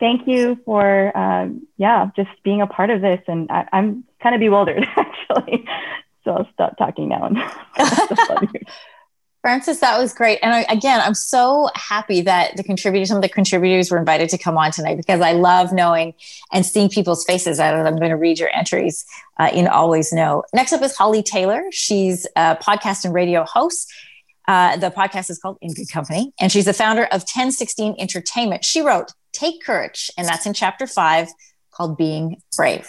[0.00, 3.20] thank you for, uh, yeah, just being a part of this.
[3.28, 5.66] And I, am kind of bewildered actually.
[6.24, 7.30] So I'll stop talking now.
[9.40, 10.38] frances that was great.
[10.42, 14.28] And I, again, I'm so happy that the contributors, some of the contributors were invited
[14.30, 16.14] to come on tonight because I love knowing
[16.52, 17.58] and seeing people's faces.
[17.58, 19.06] I'm going to read your entries
[19.38, 20.44] uh, in Always Know.
[20.52, 21.64] Next up is Holly Taylor.
[21.70, 23.90] She's a podcast and radio host.
[24.48, 28.64] Uh, the podcast is called In Good Company, and she's the founder of 1016 Entertainment.
[28.64, 31.28] She wrote Take Courage, and that's in chapter five
[31.70, 32.88] called Being Brave.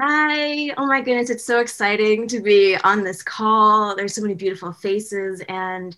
[0.00, 0.70] Hi.
[0.76, 1.30] Oh my goodness.
[1.30, 3.94] It's so exciting to be on this call.
[3.94, 5.40] There's so many beautiful faces.
[5.48, 5.96] And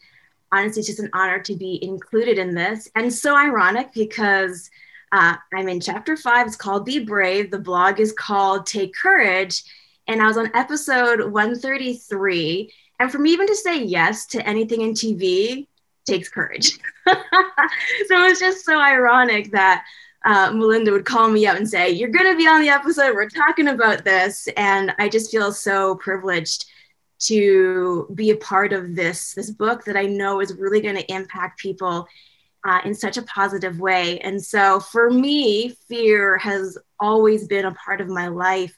[0.52, 2.90] honestly, it's just an honor to be included in this.
[2.94, 4.70] And so ironic because
[5.12, 6.46] uh, I'm in chapter five.
[6.46, 7.50] It's called Be Brave.
[7.50, 9.64] The blog is called Take Courage.
[10.06, 12.70] And I was on episode 133.
[12.98, 15.66] And for me, even to say yes to anything in TV
[16.06, 16.70] takes courage.
[17.06, 17.14] so
[18.24, 19.84] it's just so ironic that
[20.24, 23.14] uh, Melinda would call me up and say, You're going to be on the episode.
[23.14, 24.48] We're talking about this.
[24.56, 26.66] And I just feel so privileged
[27.18, 31.12] to be a part of this this book that I know is really going to
[31.12, 32.06] impact people
[32.66, 34.18] uh, in such a positive way.
[34.20, 38.74] And so for me, fear has always been a part of my life.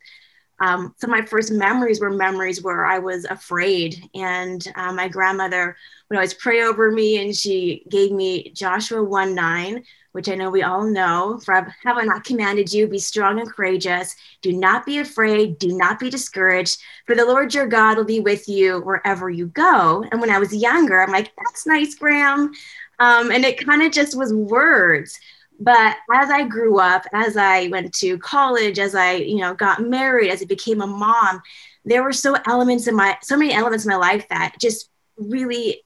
[0.61, 5.77] Um, my first memories were memories where I was afraid, and uh, my grandmother
[6.09, 10.51] would always pray over me, and she gave me Joshua 1 9, which I know
[10.51, 11.41] we all know.
[11.45, 14.17] For have I not commanded you, be strong and courageous.
[14.43, 15.59] Do not be afraid.
[15.59, 16.81] Do not be discouraged.
[17.07, 20.05] For the Lord your God will be with you wherever you go.
[20.11, 22.53] And when I was younger, I'm like, that's nice, Graham.
[22.99, 25.21] Um, and it kind of just was words.
[25.59, 29.83] But as I grew up, as I went to college, as I, you know, got
[29.83, 31.43] married, as I became a mom,
[31.85, 35.83] there were so elements in my, so many elements in my life that just really,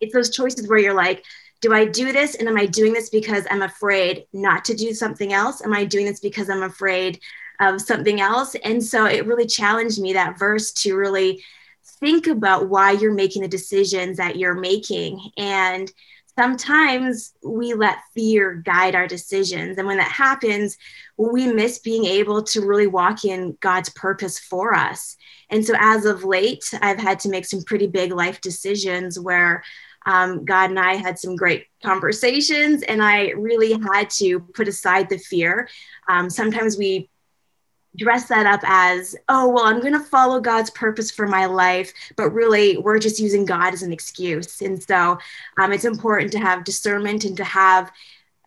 [0.00, 1.24] it's those choices where you're like,
[1.60, 2.34] do I do this?
[2.34, 5.62] And am I doing this because I'm afraid not to do something else?
[5.62, 7.18] Am I doing this because I'm afraid
[7.60, 8.54] of something else?
[8.62, 11.42] And so it really challenged me that verse to really
[11.98, 15.30] think about why you're making the decisions that you're making.
[15.38, 15.90] And
[16.36, 19.78] sometimes we let fear guide our decisions.
[19.78, 20.76] And when that happens,
[21.16, 25.16] we miss being able to really walk in God's purpose for us.
[25.50, 29.62] And so, as of late, I've had to make some pretty big life decisions where
[30.04, 35.08] um, God and I had some great conversations, and I really had to put aside
[35.08, 35.68] the fear.
[36.08, 37.10] Um, sometimes we
[37.96, 41.92] dress that up as, oh, well, I'm going to follow God's purpose for my life,
[42.16, 44.60] but really we're just using God as an excuse.
[44.60, 45.18] And so
[45.58, 47.90] um, it's important to have discernment and to have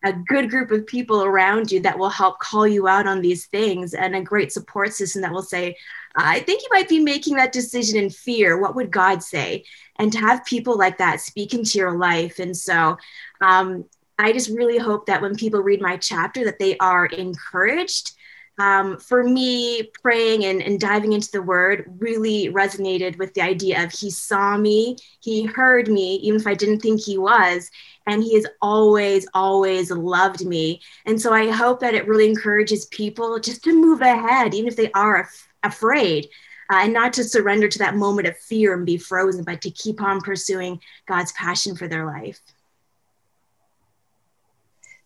[0.04, 3.48] a good group of people around you that will help call you out on these
[3.48, 5.76] things and a great support system that will say,
[6.16, 8.60] I think you might be making that decision in fear.
[8.60, 9.66] What would God say?
[9.98, 12.40] And to have people like that speak into your life.
[12.40, 12.98] And so
[13.42, 13.86] um,
[14.18, 18.14] I just really hope that when people read my chapter that they are encouraged
[18.60, 23.84] um, for me, praying and, and diving into the word really resonated with the idea
[23.84, 27.72] of He saw me, He heard me, even if I didn't think He was,
[28.06, 30.82] and He has always, always loved me.
[31.06, 34.76] And so I hope that it really encourages people just to move ahead, even if
[34.76, 36.28] they are af- afraid.
[36.72, 39.72] Uh, and not to surrender to that moment of fear and be frozen, but to
[39.72, 42.40] keep on pursuing God's passion for their life.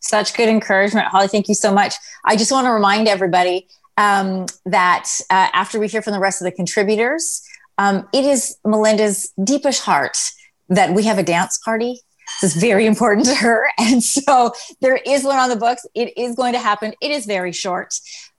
[0.03, 1.29] Such good encouragement, Holly.
[1.29, 1.95] Thank you so much.
[2.25, 6.41] I just want to remind everybody um, that uh, after we hear from the rest
[6.41, 7.41] of the contributors,
[7.77, 10.17] um, it is Melinda's deepest heart
[10.67, 12.01] that we have a dance party.
[12.41, 13.67] This is very important to her.
[13.79, 14.51] And so
[14.81, 15.85] there is one on the books.
[15.95, 16.93] It is going to happen.
[17.01, 17.93] It is very short.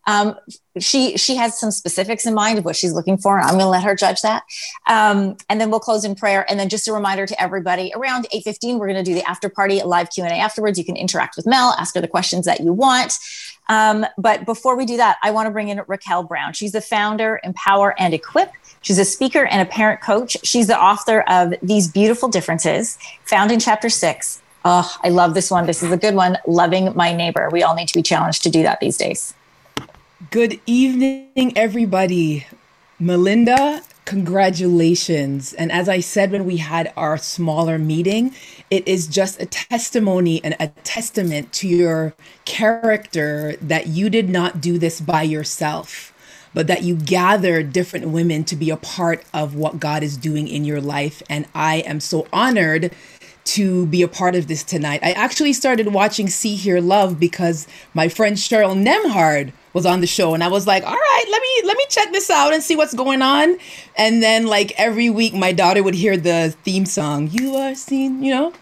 [0.07, 0.37] Um,
[0.79, 3.41] she she has some specifics in mind of what she's looking for.
[3.41, 4.43] I'm going to let her judge that,
[4.87, 6.45] um, and then we'll close in prayer.
[6.49, 9.49] And then just a reminder to everybody: around 8:15, we're going to do the after
[9.49, 10.79] party, live Q and A afterwards.
[10.79, 13.15] You can interact with Mel, ask her the questions that you want.
[13.69, 16.53] Um, but before we do that, I want to bring in Raquel Brown.
[16.53, 18.51] She's the founder, Empower and Equip.
[18.83, 20.37] She's a speaker and a parent coach.
[20.43, 24.43] She's the author of These Beautiful Differences, found in chapter six.
[24.67, 25.67] Oh, I love this one.
[25.67, 26.39] This is a good one.
[26.47, 27.49] Loving my neighbor.
[27.51, 29.35] We all need to be challenged to do that these days.
[30.31, 32.47] Good evening, everybody.
[33.01, 35.53] Melinda, congratulations.
[35.55, 38.35] And as I said when we had our smaller meeting,
[38.71, 42.15] it is just a testimony and a testament to your
[42.45, 46.13] character that you did not do this by yourself,
[46.55, 50.49] but that you gathered different women to be a part of what God is doing
[50.49, 51.23] in your life.
[51.29, 52.93] And I am so honored
[53.45, 55.01] to be a part of this tonight.
[55.03, 60.07] I actually started watching See Hear Love because my friend Cheryl Nembhard was on the
[60.07, 62.63] show and I was like, all right, let me let me check this out and
[62.63, 63.57] see what's going on.
[63.97, 68.23] And then like every week my daughter would hear the theme song, You Are Seen,
[68.23, 68.53] you know?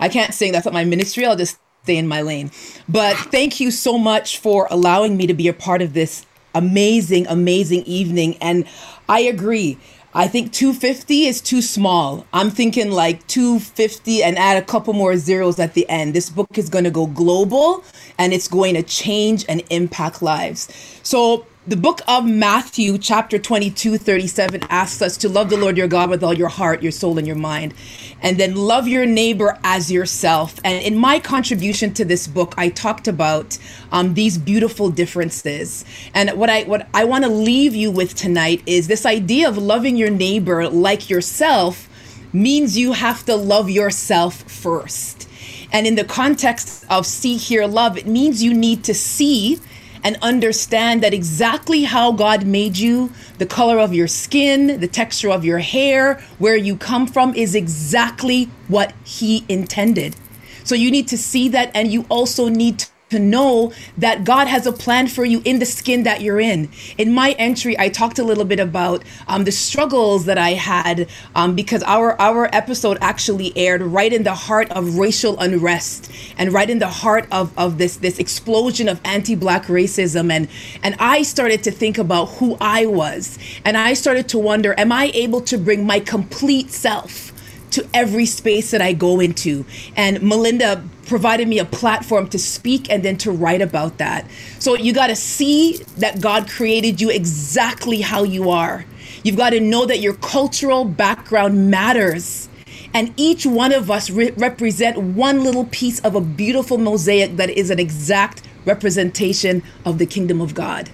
[0.00, 1.26] I can't sing, that's not my ministry.
[1.26, 2.50] I'll just stay in my lane.
[2.88, 6.24] But thank you so much for allowing me to be a part of this
[6.54, 8.36] amazing, amazing evening.
[8.40, 8.66] And
[9.08, 9.78] I agree.
[10.14, 12.26] I think 250 is too small.
[12.32, 16.14] I'm thinking like 250 and add a couple more zeros at the end.
[16.14, 17.84] This book is going to go global
[18.18, 20.68] and it's going to change and impact lives.
[21.02, 25.86] So the book of Matthew, chapter 22, 37, asks us to love the Lord your
[25.86, 27.74] God with all your heart, your soul, and your mind,
[28.22, 30.58] and then love your neighbor as yourself.
[30.64, 33.58] And in my contribution to this book, I talked about
[33.92, 35.84] um, these beautiful differences.
[36.14, 39.58] And what I what I want to leave you with tonight is this idea of
[39.58, 41.86] loving your neighbor like yourself
[42.32, 45.28] means you have to love yourself first.
[45.70, 49.60] And in the context of see, hear, love, it means you need to see
[50.04, 55.30] and understand that exactly how God made you, the color of your skin, the texture
[55.30, 60.16] of your hair, where you come from is exactly what He intended.
[60.64, 64.66] So you need to see that, and you also need to know that God has
[64.66, 66.68] a plan for you in the skin that you're in.
[66.98, 71.08] In my entry, I talked a little bit about um, the struggles that I had
[71.34, 76.52] um, because our our episode actually aired right in the heart of racial unrest and
[76.52, 80.48] right in the heart of, of this this explosion of anti-black racism and
[80.82, 84.92] and I started to think about who I was and I started to wonder, am
[84.92, 87.32] I able to bring my complete self?
[87.72, 89.64] To every space that I go into.
[89.96, 94.26] And Melinda provided me a platform to speak and then to write about that.
[94.58, 98.84] So you got to see that God created you exactly how you are.
[99.24, 102.48] You've got to know that your cultural background matters.
[102.94, 107.50] And each one of us re- represent one little piece of a beautiful mosaic that
[107.50, 110.90] is an exact representation of the kingdom of God.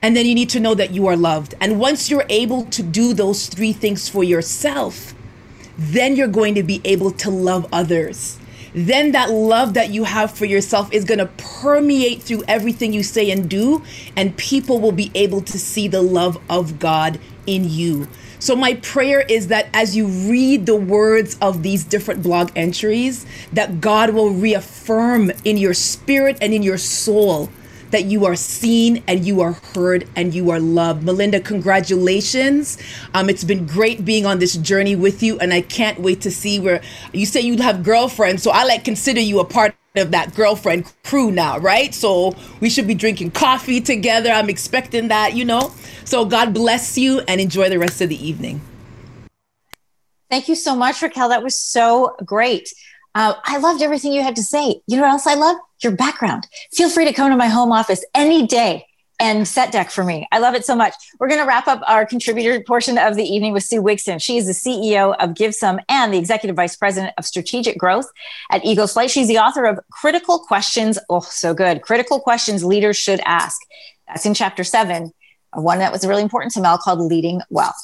[0.00, 1.54] And then you need to know that you are loved.
[1.60, 5.14] And once you're able to do those three things for yourself,
[5.78, 8.38] then you're going to be able to love others.
[8.74, 13.02] then that love that you have for yourself is going to permeate through everything you
[13.02, 13.82] say and do,
[14.16, 18.08] and people will be able to see the love of God in you.
[18.38, 23.26] So my prayer is that as you read the words of these different blog entries,
[23.52, 27.50] that God will reaffirm in your spirit and in your soul
[27.92, 31.04] that you are seen and you are heard and you are loved.
[31.04, 32.78] Melinda, congratulations.
[33.14, 36.30] Um, it's been great being on this journey with you, and I can't wait to
[36.30, 36.82] see where
[37.12, 38.42] you say you have girlfriends.
[38.42, 41.94] So I like consider you a part of that girlfriend crew now, right?
[41.94, 44.30] So we should be drinking coffee together.
[44.30, 45.72] I'm expecting that, you know.
[46.04, 48.62] So God bless you and enjoy the rest of the evening.
[50.30, 51.28] Thank you so much, Raquel.
[51.28, 52.72] That was so great.
[53.14, 54.80] Uh, I loved everything you had to say.
[54.86, 55.56] You know what else I love?
[55.82, 56.46] Your background.
[56.72, 58.86] Feel free to come to my home office any day
[59.22, 60.26] and set deck for me.
[60.32, 60.94] I love it so much.
[61.20, 64.18] We're going to wrap up our contributor portion of the evening with Sue Wigson.
[64.18, 68.10] She is the CEO of GiveSome and the Executive Vice President of Strategic Growth
[68.50, 69.10] at Eagles Flight.
[69.10, 70.98] She's the author of Critical Questions.
[71.08, 71.82] Oh, so good.
[71.82, 73.60] Critical Questions Leaders Should Ask.
[74.08, 75.12] That's in chapter seven,
[75.54, 77.74] one that was really important to Mel called Leading Well.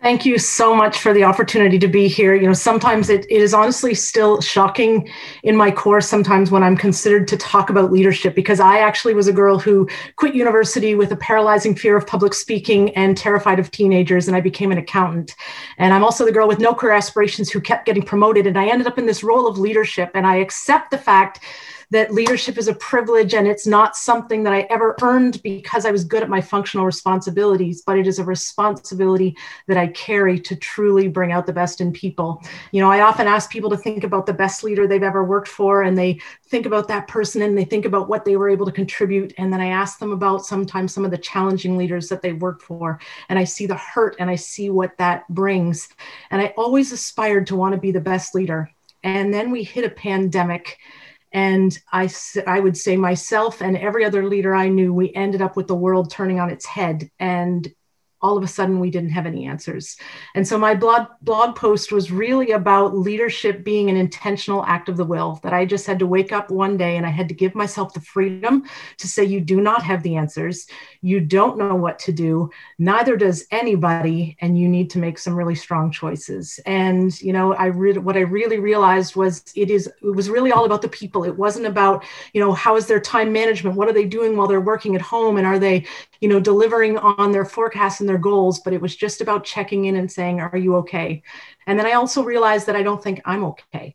[0.00, 2.32] Thank you so much for the opportunity to be here.
[2.32, 5.08] You know, sometimes it, it is honestly still shocking
[5.42, 9.26] in my course, sometimes when I'm considered to talk about leadership, because I actually was
[9.26, 13.72] a girl who quit university with a paralyzing fear of public speaking and terrified of
[13.72, 15.34] teenagers, and I became an accountant.
[15.78, 18.68] And I'm also the girl with no career aspirations who kept getting promoted, and I
[18.68, 20.12] ended up in this role of leadership.
[20.14, 21.40] And I accept the fact
[21.90, 25.90] that leadership is a privilege and it's not something that I ever earned because I
[25.90, 29.34] was good at my functional responsibilities, but it is a responsibility
[29.68, 32.42] that I carry to truly bring out the best in people.
[32.72, 35.48] You know, I often ask people to think about the best leader they've ever worked
[35.48, 38.66] for, and they think about that person and they think about what they were able
[38.66, 39.32] to contribute.
[39.38, 42.62] And then I ask them about sometimes some of the challenging leaders that they worked
[42.62, 45.88] for, and I see the hurt and I see what that brings.
[46.30, 48.70] And I always aspired to want to be the best leader.
[49.02, 50.78] And then we hit a pandemic
[51.32, 52.10] and I,
[52.46, 55.74] I would say myself and every other leader I knew, we ended up with the
[55.74, 57.10] world turning on its head.
[57.18, 57.68] And
[58.20, 59.96] all of a sudden we didn't have any answers.
[60.34, 64.96] And so my blog blog post was really about leadership being an intentional act of
[64.96, 67.34] the will that I just had to wake up one day and I had to
[67.34, 68.64] give myself the freedom
[68.96, 70.66] to say you do not have the answers.
[71.00, 75.34] You don't know what to do, neither does anybody and you need to make some
[75.34, 76.58] really strong choices.
[76.66, 80.52] And you know, I really what I really realized was it is it was really
[80.52, 81.24] all about the people.
[81.24, 83.76] It wasn't about, you know, how is their time management?
[83.76, 85.86] What are they doing while they're working at home and are they,
[86.20, 89.86] you know, delivering on their forecasts and their goals, but it was just about checking
[89.86, 91.22] in and saying, Are you okay?
[91.66, 93.94] And then I also realized that I don't think I'm okay.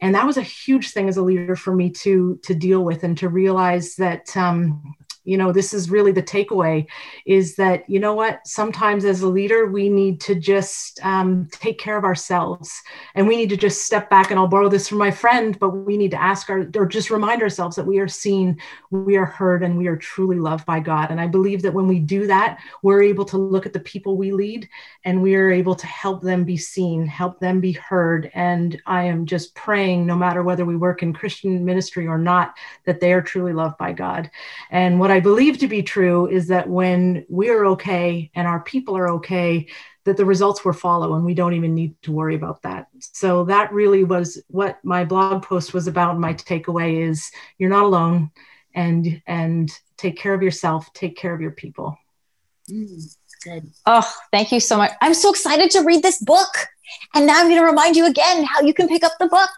[0.00, 3.04] And that was a huge thing as a leader for me to to deal with
[3.04, 4.94] and to realize that um,
[5.24, 6.86] you know this is really the takeaway
[7.26, 8.46] is that you know what?
[8.46, 12.82] Sometimes as a leader we need to just um, take care of ourselves.
[13.14, 15.70] And we need to just step back and i'll borrow this from my friend but
[15.70, 18.58] we need to ask our or just remind ourselves that we are seen
[18.90, 21.10] we are heard and we are truly loved by god.
[21.10, 24.16] And i believe that when we do that we're able to look at the people
[24.16, 24.68] we lead
[25.04, 28.30] and we are able to help them be seen help them be heard.
[28.34, 32.54] And i am just praying no matter whether we work in christian ministry or not
[32.86, 34.30] that they are truly loved by god.
[34.70, 38.60] And what i I believe to be true is that when we're okay and our
[38.60, 39.66] people are okay,
[40.04, 42.86] that the results will follow and we don't even need to worry about that.
[43.00, 46.18] So that really was what my blog post was about.
[46.18, 48.30] My takeaway is you're not alone
[48.74, 51.98] and and take care of yourself, take care of your people.
[52.70, 53.70] Mm, good.
[53.84, 54.92] Oh, thank you so much.
[55.02, 56.68] I'm so excited to read this book.
[57.14, 59.50] And now I'm going to remind you again how you can pick up the book.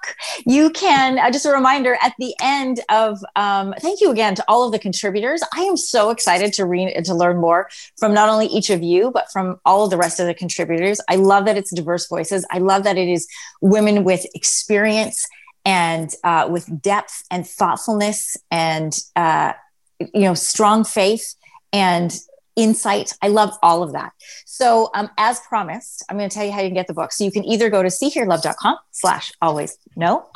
[0.47, 4.45] You can, uh, just a reminder at the end of, um, thank you again to
[4.49, 5.43] all of the contributors.
[5.55, 7.69] I am so excited to read and to learn more
[7.99, 11.01] from not only each of you, but from all of the rest of the contributors.
[11.09, 12.47] I love that it's diverse voices.
[12.51, 13.29] I love that it is
[13.61, 15.27] women with experience
[15.65, 19.53] and uh, with depth and thoughtfulness and, uh,
[20.01, 21.35] you know, strong faith
[21.73, 22.19] and
[22.57, 23.13] insight.
[23.23, 24.13] I love all of that.
[24.47, 27.13] So, um, as promised, I'm going to tell you how you can get the book.
[27.13, 30.29] So you can either go to seehearlove.com slash always know,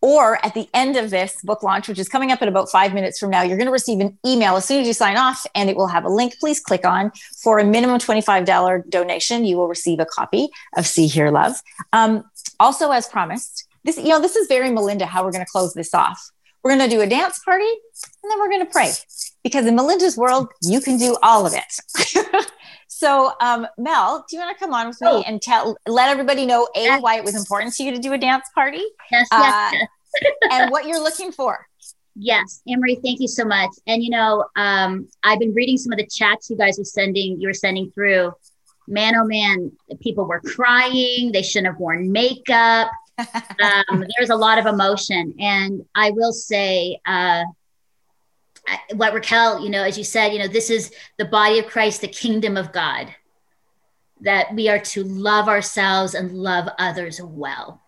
[0.00, 2.94] or at the end of this book launch, which is coming up in about five
[2.94, 5.46] minutes from now, you're going to receive an email as soon as you sign off,
[5.54, 6.34] and it will have a link.
[6.40, 7.10] Please click on
[7.42, 9.44] for a minimum $25 donation.
[9.44, 11.56] You will receive a copy of See Hear Love.
[11.92, 12.24] Um,
[12.60, 15.74] also, as promised, this, you know, this is very Melinda, how we're going to close
[15.74, 16.30] this off.
[16.62, 18.92] We're going to do a dance party and then we're going to pray
[19.42, 22.46] because in Melinda's world, you can do all of it.
[22.88, 25.24] so, um, Mel, do you want to come on with me oh.
[25.26, 27.02] and tell, let everybody know A, yes.
[27.02, 28.84] why it was important to you to do a dance party?
[29.10, 30.32] Yes, yes, uh, yes.
[30.50, 31.66] and what you're looking for.
[32.20, 33.70] Yes, Emery, thank you so much.
[33.86, 37.40] And you know, um, I've been reading some of the chats you guys were sending,
[37.40, 38.32] you were sending through.
[38.88, 39.70] Man, oh man,
[40.00, 41.30] people were crying.
[41.30, 42.90] They shouldn't have worn makeup
[43.62, 45.34] um, there's a lot of emotion.
[45.38, 47.44] And I will say, uh,
[48.94, 52.00] what Raquel, you know, as you said, you know, this is the body of Christ,
[52.00, 53.14] the kingdom of God,
[54.20, 57.80] that we are to love ourselves and love others well.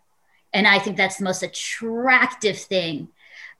[0.52, 3.08] And I think that's the most attractive thing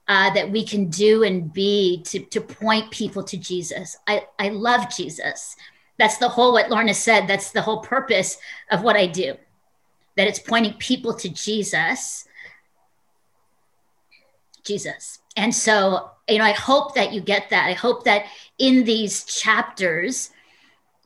[0.07, 3.97] uh, that we can do and be to, to point people to Jesus.
[4.07, 5.55] I, I love Jesus.
[5.97, 8.37] That's the whole, what Lorna said, that's the whole purpose
[8.71, 9.35] of what I do,
[10.17, 12.27] that it's pointing people to Jesus.
[14.63, 15.19] Jesus.
[15.37, 17.67] And so, you know, I hope that you get that.
[17.67, 18.25] I hope that
[18.57, 20.29] in these chapters,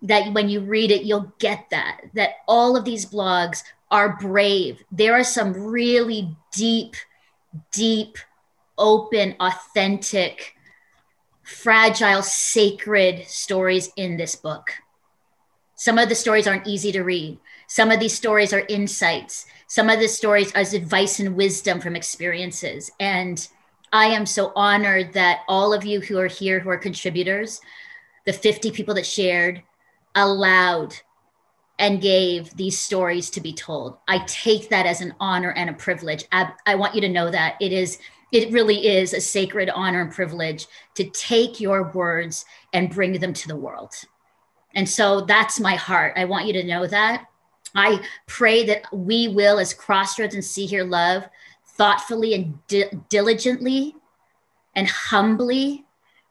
[0.01, 4.83] that when you read it, you'll get that, that all of these blogs are brave.
[4.91, 6.95] There are some really deep,
[7.71, 8.17] deep,
[8.77, 10.55] open, authentic,
[11.43, 14.71] fragile, sacred stories in this book.
[15.75, 17.37] Some of the stories aren't easy to read.
[17.67, 19.45] Some of these stories are insights.
[19.67, 22.91] Some of the stories are advice and wisdom from experiences.
[22.99, 23.47] And
[23.95, 27.61] I am so honored that all of you who are here, who are contributors,
[28.25, 29.63] the 50 people that shared,
[30.15, 30.93] allowed
[31.79, 33.97] and gave these stories to be told.
[34.09, 36.25] I take that as an honor and a privilege.
[36.33, 37.97] I, I, want you to know that it is
[38.33, 42.43] it really is a sacred honor and privilege to take your words
[42.73, 43.93] and bring them to the world.
[44.73, 46.15] And so that's my heart.
[46.17, 47.27] I want you to know that.
[47.75, 51.29] I pray that we will as Crossroads and See Hear Love
[51.75, 53.95] thoughtfully and di- diligently
[54.75, 55.85] and humbly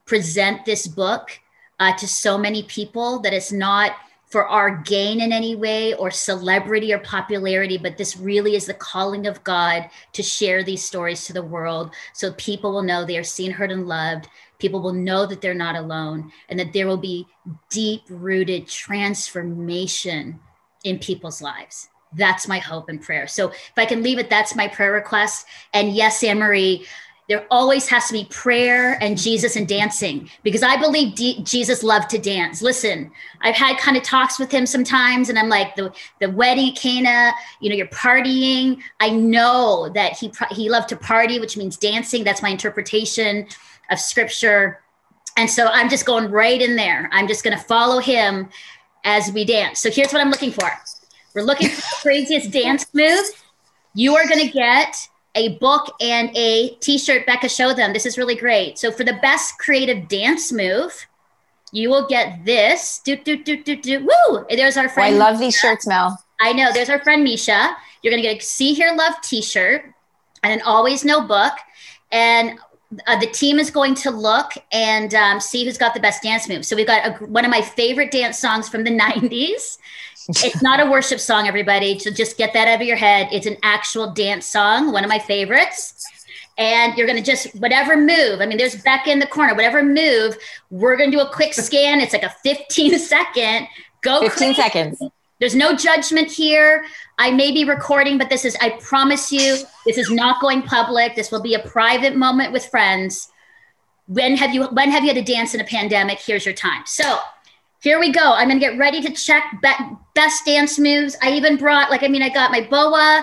[0.07, 1.41] present this book
[1.81, 3.93] uh, to so many people that it's not
[4.27, 8.75] for our gain in any way or celebrity or popularity, but this really is the
[8.75, 13.17] calling of God to share these stories to the world so people will know they
[13.17, 14.27] are seen, heard, and loved.
[14.59, 17.27] People will know that they're not alone and that there will be
[17.71, 20.41] deep rooted transformation
[20.83, 21.89] in people's lives.
[22.17, 23.27] That's my hope and prayer.
[23.27, 25.47] So if I can leave it, that's my prayer request.
[25.73, 26.87] And yes, Anne Marie,
[27.29, 31.83] there always has to be prayer and Jesus and dancing because I believe D- Jesus
[31.83, 32.61] loved to dance.
[32.61, 33.11] Listen,
[33.41, 37.33] I've had kind of talks with him sometimes, and I'm like the the wedding Cana.
[37.61, 38.83] You know, you're partying.
[39.01, 42.25] I know that he he loved to party, which means dancing.
[42.25, 43.47] That's my interpretation
[43.91, 44.83] of Scripture,
[45.39, 47.09] and so I'm just going right in there.
[47.11, 48.51] I'm just going to follow him
[49.05, 49.81] as we dance.
[49.81, 50.71] So here's what I'm looking for.
[51.35, 53.25] We're looking for the craziest dance move.
[53.95, 57.49] You are going to get a book and a t-shirt becca.
[57.49, 57.93] Show them.
[57.93, 58.79] This is really great.
[58.79, 61.07] So for the best creative dance move
[61.75, 63.01] you will get this.
[63.05, 64.09] Do, do, do, do, do.
[64.09, 64.47] woo!
[64.49, 66.23] There's our friend oh, i love these shirts mel.
[66.41, 66.73] I know.
[66.73, 67.77] There's our friend misha.
[68.01, 69.85] You're going to get a see hear love t-shirt
[70.45, 71.53] and an always know book.
[72.13, 72.61] And
[73.09, 76.49] uh, the team is going to look and um, see who's got the best dance
[76.49, 76.65] move.
[76.65, 79.79] So we've got a, one of my favorite dance songs from the 90s
[80.29, 81.99] it's not a worship song, everybody.
[81.99, 83.29] So just get that out of your head.
[83.33, 86.05] It's an actual dance song, one of my favorites.
[86.57, 89.83] And you're going to just, whatever move, I mean, there's Becca in the corner, whatever
[89.83, 90.37] move,
[90.71, 92.01] we're going to do a quick scan.
[92.01, 93.67] It's like a 15 second,
[94.03, 94.55] go 15 crazy.
[94.55, 95.03] seconds.
[95.41, 96.85] There's no judgment here.
[97.19, 101.17] I may be recording, but this is, I promise you, this is not going public.
[101.17, 103.29] This will be a private moment with friends.
[104.07, 106.21] When have you, when have you had to dance in a pandemic?
[106.21, 106.83] Here's your time.
[106.87, 107.19] So
[107.85, 108.33] here we go.
[108.33, 111.19] I'm going to get ready to check be- best dance moves.
[111.21, 113.23] I even brought, like, I mean, I got my boa.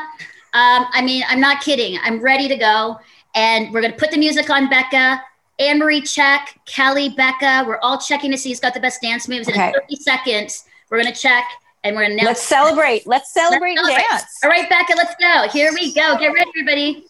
[0.54, 1.98] Um, I mean, I'm not kidding.
[2.04, 3.00] I'm ready to go.
[3.34, 5.20] And we're going to put the music on Becca.
[5.58, 7.64] Anne Marie check, Kelly, Becca.
[7.66, 9.50] We're all checking to see who's got the best dance moves.
[9.50, 9.70] Okay.
[9.70, 11.44] In 30 seconds, we're going to check
[11.84, 13.08] and we're going to Let's celebrate.
[13.08, 14.10] Let's celebrate, let's celebrate.
[14.12, 14.26] dance.
[14.44, 15.48] All right, Becca, let's go.
[15.52, 16.20] Here we go.
[16.20, 17.06] Get ready, everybody.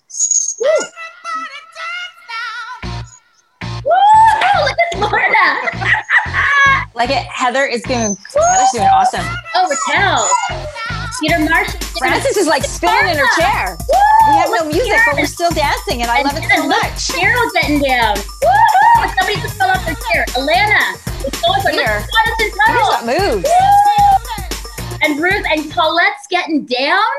[0.61, 0.69] Woo!
[3.83, 3.91] Woo!
[4.63, 5.93] Look at Lorna.
[6.93, 8.17] Like it, Heather is doing.
[8.35, 9.25] Heather's doing awesome.
[9.55, 10.27] Oh, Raquel.
[11.21, 11.73] Peter Marsh.
[11.97, 13.77] Frances is like spinning in her chair.
[13.77, 14.31] Woo!
[14.31, 17.09] We have no music, but we're still dancing, and I love it so much.
[17.09, 18.17] Cheryl's getting down.
[18.17, 19.07] Woo!
[19.15, 20.25] Somebody just fell off their chair.
[20.29, 20.97] Alana.
[21.25, 22.03] It's going for Peter.
[22.67, 23.49] Got moves.
[25.03, 27.09] And Ruth and Paulette's getting down.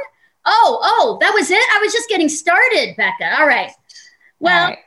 [0.44, 1.62] Oh, oh, that was it.
[1.73, 3.39] I was just getting started, Becca.
[3.39, 3.70] All right.
[4.40, 4.65] Well.
[4.65, 4.78] All right.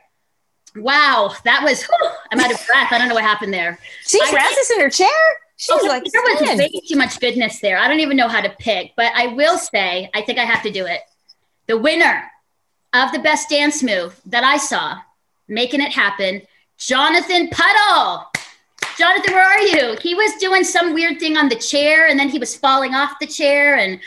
[0.76, 1.82] Wow, that was.
[1.82, 2.92] Whew, I'm out of breath.
[2.92, 3.78] I don't know what happened there.
[4.02, 5.08] See Frances in her chair.
[5.56, 7.78] She's okay, like there was way too much goodness there.
[7.78, 10.62] I don't even know how to pick, but I will say I think I have
[10.64, 11.00] to do it.
[11.66, 12.30] The winner
[12.92, 14.98] of the best dance move that I saw,
[15.48, 16.42] making it happen,
[16.76, 18.26] Jonathan Puddle.
[18.98, 19.96] Jonathan, where are you?
[20.00, 23.18] He was doing some weird thing on the chair, and then he was falling off
[23.18, 23.98] the chair, and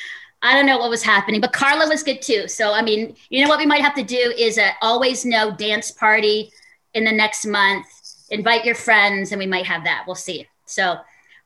[0.41, 1.41] I don't know what was happening.
[1.41, 2.47] But Carla was good too.
[2.47, 5.55] So I mean, you know what we might have to do is a always know
[5.55, 6.51] dance party
[6.93, 7.85] in the next month.
[8.31, 10.03] Invite your friends, and we might have that.
[10.05, 10.47] We'll see.
[10.65, 10.97] So,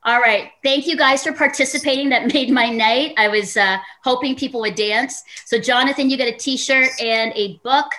[0.04, 0.52] All right.
[0.64, 2.10] Thank you guys for participating.
[2.10, 3.14] That made my night.
[3.18, 5.24] I was uh, hoping people would dance.
[5.46, 7.92] So, Jonathan, you get a t shirt and a book.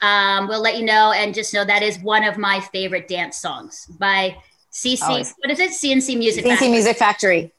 [0.00, 3.36] Um, we'll let you know and just know that is one of my favorite dance
[3.36, 4.36] songs by
[4.72, 5.02] CC.
[5.02, 5.34] Always.
[5.38, 5.72] What is it?
[5.72, 6.68] CNC Music CNC Factory.
[6.68, 7.52] Music Factory.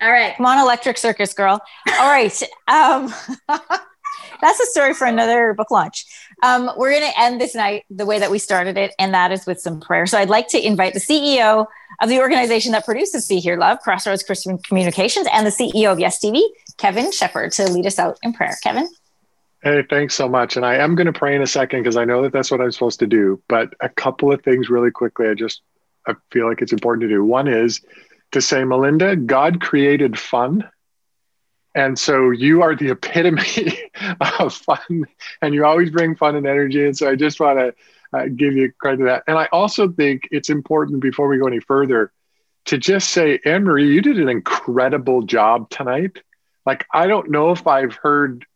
[0.00, 0.36] All right.
[0.36, 1.60] Come on, Electric Circus Girl.
[1.88, 2.42] All right.
[2.68, 3.12] Um,
[4.40, 6.04] that's a story for another book launch.
[6.42, 9.32] Um, we're going to end this night the way that we started it, and that
[9.32, 10.06] is with some prayer.
[10.06, 11.66] So I'd like to invite the CEO
[12.00, 16.00] of the organization that produces See Hear Love, Crossroads Christian Communications, and the CEO of
[16.00, 16.42] Yes TV,
[16.76, 18.56] Kevin Shepherd, to lead us out in prayer.
[18.62, 18.88] Kevin?
[19.62, 20.56] Hey, thanks so much.
[20.56, 22.60] And I am going to pray in a second because I know that that's what
[22.60, 23.40] I'm supposed to do.
[23.48, 25.62] But a couple of things really quickly, I just
[26.06, 27.24] I feel like it's important to do.
[27.24, 27.80] One is
[28.34, 30.64] to say, Melinda, God created fun
[31.74, 33.90] and so you are the epitome
[34.38, 35.06] of fun,
[35.42, 36.84] and you always bring fun and energy.
[36.84, 37.74] And so I just want to
[38.16, 39.24] uh, give you credit for that.
[39.26, 42.12] And I also think it's important before we go any further
[42.66, 46.18] to just say, Anne Marie, you did an incredible job tonight.
[46.64, 48.46] Like, I don't know if I've heard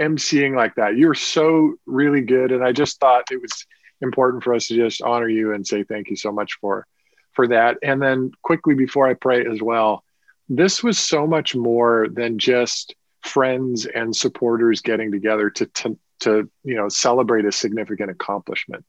[0.00, 0.96] emceeing like that.
[0.96, 2.50] You're so really good.
[2.50, 3.66] And I just thought it was
[4.00, 6.86] important for us to just honor you and say thank you so much for
[7.32, 7.78] for that.
[7.82, 10.04] And then quickly before I pray as well,
[10.48, 16.50] this was so much more than just friends and supporters getting together to, to, to
[16.64, 18.84] you know, celebrate a significant accomplishment.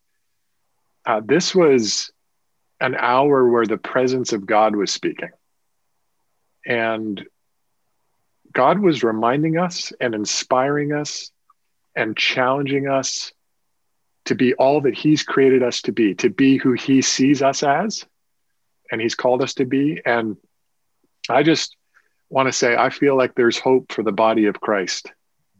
[1.06, 2.12] Uh, this was
[2.80, 5.30] an hour where the presence of God was speaking.
[6.66, 7.24] And
[8.52, 11.32] God was reminding us and inspiring us
[11.96, 13.32] and challenging us
[14.26, 17.64] to be all that He's created us to be, to be who He sees us
[17.64, 18.06] as
[18.92, 20.02] and He's called us to be.
[20.06, 20.38] And
[21.30, 21.76] I just
[22.30, 25.12] want to say I feel like there's hope for the body of Christ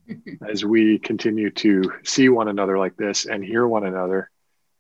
[0.48, 4.30] as we continue to see one another like this and hear one another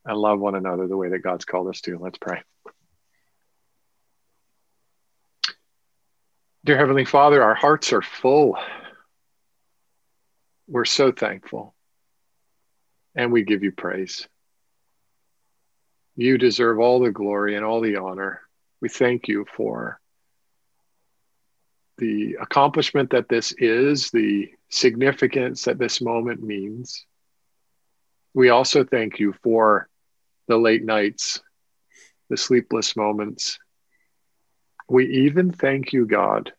[0.06, 1.98] and love one another the way that God's called us to.
[1.98, 2.42] Let's pray.
[6.66, 8.58] Dear Heavenly Father, our hearts are full.
[10.68, 11.76] We're so thankful
[13.16, 14.28] and we give you praise.
[16.16, 18.42] You deserve all the glory and all the honor.
[18.82, 20.00] We thank you for
[21.98, 27.06] the accomplishment that this is, the significance that this moment means.
[28.34, 29.88] We also thank you for
[30.48, 31.42] the late nights,
[32.30, 33.60] the sleepless moments.
[34.90, 36.52] We even thank you, God,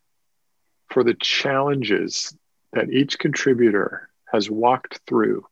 [0.88, 2.34] for the challenges
[2.72, 5.44] that each contributor has walked through,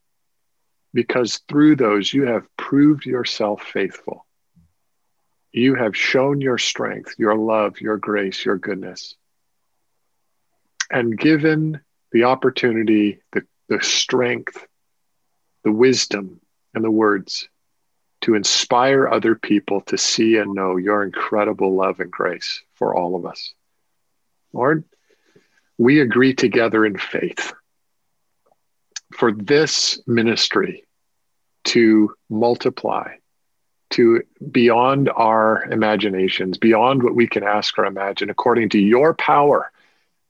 [0.93, 4.27] because through those you have proved yourself faithful.
[5.52, 9.14] You have shown your strength, your love, your grace, your goodness
[10.93, 11.81] and given
[12.12, 14.66] the opportunity, the, the strength,
[15.64, 16.40] the wisdom,
[16.74, 17.48] and the words
[18.20, 23.16] to inspire other people to see and know your incredible love and grace for all
[23.16, 23.55] of us.
[24.52, 24.85] Lord,
[25.78, 27.52] we agree together in faith
[29.12, 30.84] for this ministry
[31.64, 33.14] to multiply
[33.93, 39.70] to beyond our imaginations, beyond what we can ask or imagine, according to your power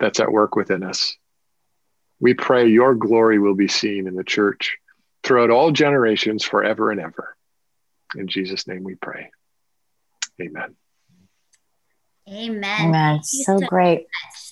[0.01, 1.17] that's at work within us.
[2.21, 4.79] We pray your glory will be seen in the church
[5.23, 7.37] throughout all generations, forever and ever.
[8.17, 9.31] In Jesus' name we pray.
[10.41, 10.77] Amen.
[12.29, 12.81] Amen.
[12.81, 13.23] Amen.
[13.23, 14.07] So, so great.
[14.07, 14.52] Oh.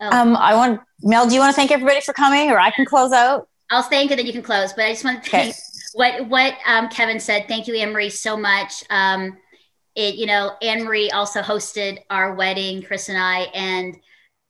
[0.00, 1.26] Um, I want Mel.
[1.26, 3.48] Do you want to thank everybody for coming, or I can close out?
[3.70, 4.72] I'll thank, and then you can close.
[4.72, 5.58] But I just want to thank okay.
[5.94, 7.46] what what um, Kevin said.
[7.48, 8.84] Thank you, Anne Marie, so much.
[8.90, 9.36] Um,
[9.94, 13.96] it, you know, Anne Marie also hosted our wedding, Chris and I, and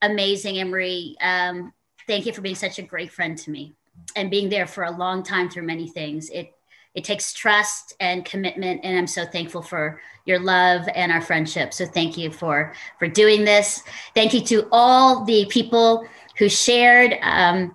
[0.03, 1.17] amazing Anne Marie.
[1.21, 1.73] Um,
[2.07, 3.75] thank you for being such a great friend to me
[4.17, 6.31] and being there for a long time through many things.
[6.31, 6.53] It
[6.95, 11.73] it takes trust and commitment, and I'm so thankful for your love and our friendship.
[11.73, 13.83] So thank you for for doing this.
[14.15, 16.07] Thank you to all the people
[16.37, 17.75] who shared, um,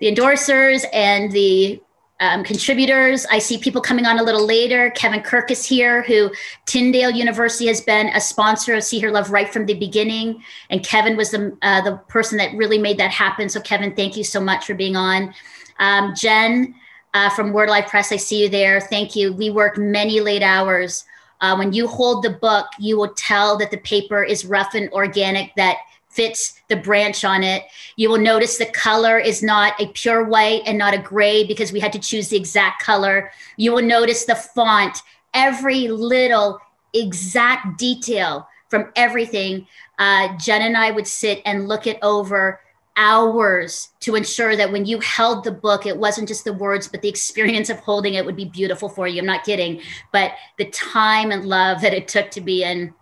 [0.00, 1.80] the endorsers and the
[2.20, 3.26] um, contributors.
[3.30, 4.90] I see people coming on a little later.
[4.90, 6.30] Kevin Kirk is here, who
[6.66, 10.42] Tyndale University has been a sponsor of See Hear Love right from the beginning.
[10.70, 13.48] And Kevin was the, uh, the person that really made that happen.
[13.48, 15.34] So, Kevin, thank you so much for being on.
[15.80, 16.76] Um, Jen
[17.14, 18.80] uh, from Word Alive Press, I see you there.
[18.80, 19.32] Thank you.
[19.32, 21.04] We work many late hours.
[21.40, 24.90] Uh, when you hold the book, you will tell that the paper is rough and
[24.92, 25.76] organic, that
[26.08, 27.64] fits the branch on it.
[27.96, 31.72] You will notice the color is not a pure white and not a gray because
[31.72, 33.30] we had to choose the exact color.
[33.56, 34.98] You will notice the font,
[35.34, 36.60] every little
[36.94, 39.66] exact detail from everything.
[39.98, 42.60] Uh, Jen and I would sit and look it over
[42.96, 47.02] hours to ensure that when you held the book, it wasn't just the words, but
[47.02, 49.20] the experience of holding it would be beautiful for you.
[49.20, 49.80] I'm not kidding,
[50.12, 52.92] but the time and love that it took to be in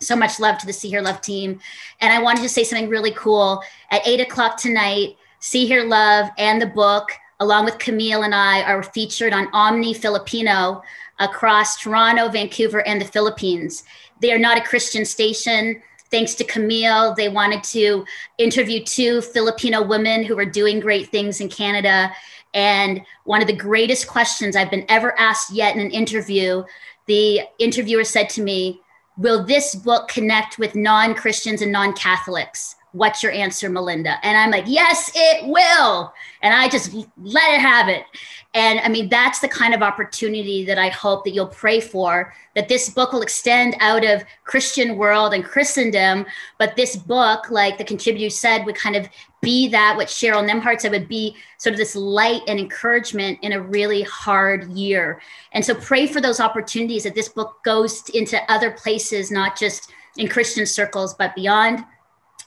[0.00, 1.60] So much love to the See Hear Love team.
[2.00, 3.62] And I wanted to say something really cool.
[3.90, 8.62] At eight o'clock tonight, See Hear Love and the book, along with Camille and I,
[8.62, 10.82] are featured on Omni Filipino
[11.18, 13.84] across Toronto, Vancouver, and the Philippines.
[14.20, 15.82] They are not a Christian station.
[16.10, 18.04] Thanks to Camille, they wanted to
[18.38, 22.12] interview two Filipino women who are doing great things in Canada.
[22.52, 26.64] And one of the greatest questions I've been ever asked yet in an interview,
[27.06, 28.80] the interviewer said to me,
[29.16, 32.76] Will this book connect with non Christians and non Catholics?
[32.92, 34.16] What's your answer, Melinda?
[34.24, 36.12] And I'm like, Yes, it will.
[36.42, 38.04] And I just let it have it.
[38.52, 42.34] And I mean, that's the kind of opportunity that I hope that you'll pray for,
[42.56, 46.26] that this book will extend out of Christian world and Christendom.
[46.58, 49.08] But this book, like the contributor said, would kind of
[49.40, 53.52] be that what Cheryl Nembhard said would be sort of this light and encouragement in
[53.52, 55.20] a really hard year.
[55.52, 59.92] And so pray for those opportunities that this book goes into other places, not just
[60.16, 61.84] in Christian circles, but beyond.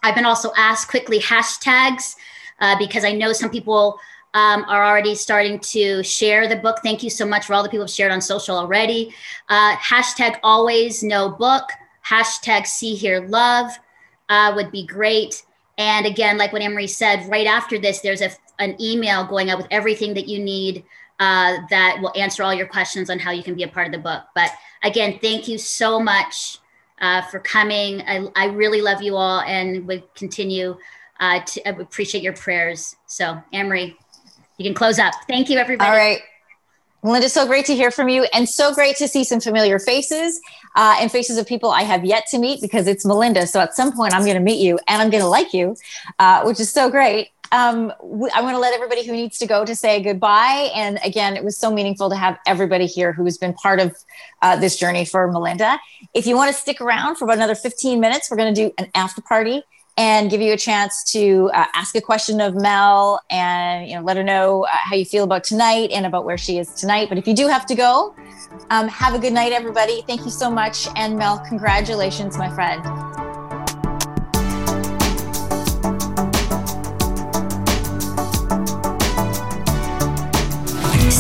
[0.03, 2.15] I've been also asked quickly hashtags
[2.59, 3.97] uh, because I know some people
[4.33, 6.79] um, are already starting to share the book.
[6.83, 9.13] Thank you so much for all the people who've shared on social already.
[9.49, 11.69] Uh, hashtag always know book,
[12.05, 13.71] hashtag see hear love
[14.29, 15.43] uh, would be great.
[15.77, 19.57] And again, like what Emery said, right after this, there's a, an email going out
[19.57, 20.83] with everything that you need
[21.19, 23.93] uh, that will answer all your questions on how you can be a part of
[23.93, 24.23] the book.
[24.35, 24.51] But
[24.83, 26.57] again, thank you so much
[27.03, 28.01] uh, for coming.
[28.07, 30.77] I, I really love you all and would continue
[31.19, 32.95] uh, to appreciate your prayers.
[33.07, 33.97] So, Amory,
[34.57, 35.13] you can close up.
[35.27, 35.89] Thank you, everybody.
[35.89, 36.21] All right.
[37.03, 40.39] Melinda, so great to hear from you and so great to see some familiar faces
[40.77, 43.45] uh, and faces of people I have yet to meet because it's Melinda.
[43.47, 45.75] So at some point, I'm going to meet you and I'm going to like you,
[46.19, 47.31] uh, which is so great.
[47.51, 47.93] Um,
[48.33, 50.71] I want to let everybody who needs to go to say goodbye.
[50.73, 53.95] And again, it was so meaningful to have everybody here who has been part of
[54.41, 55.79] uh, this journey for Melinda.
[56.13, 58.73] If you want to stick around for about another 15 minutes, we're going to do
[58.77, 59.63] an after party
[59.97, 64.01] and give you a chance to uh, ask a question of Mel and you know
[64.01, 67.09] let her know uh, how you feel about tonight and about where she is tonight.
[67.09, 68.15] But if you do have to go,
[68.69, 70.03] um, have a good night, everybody.
[70.07, 73.32] Thank you so much, and Mel, congratulations, my friend.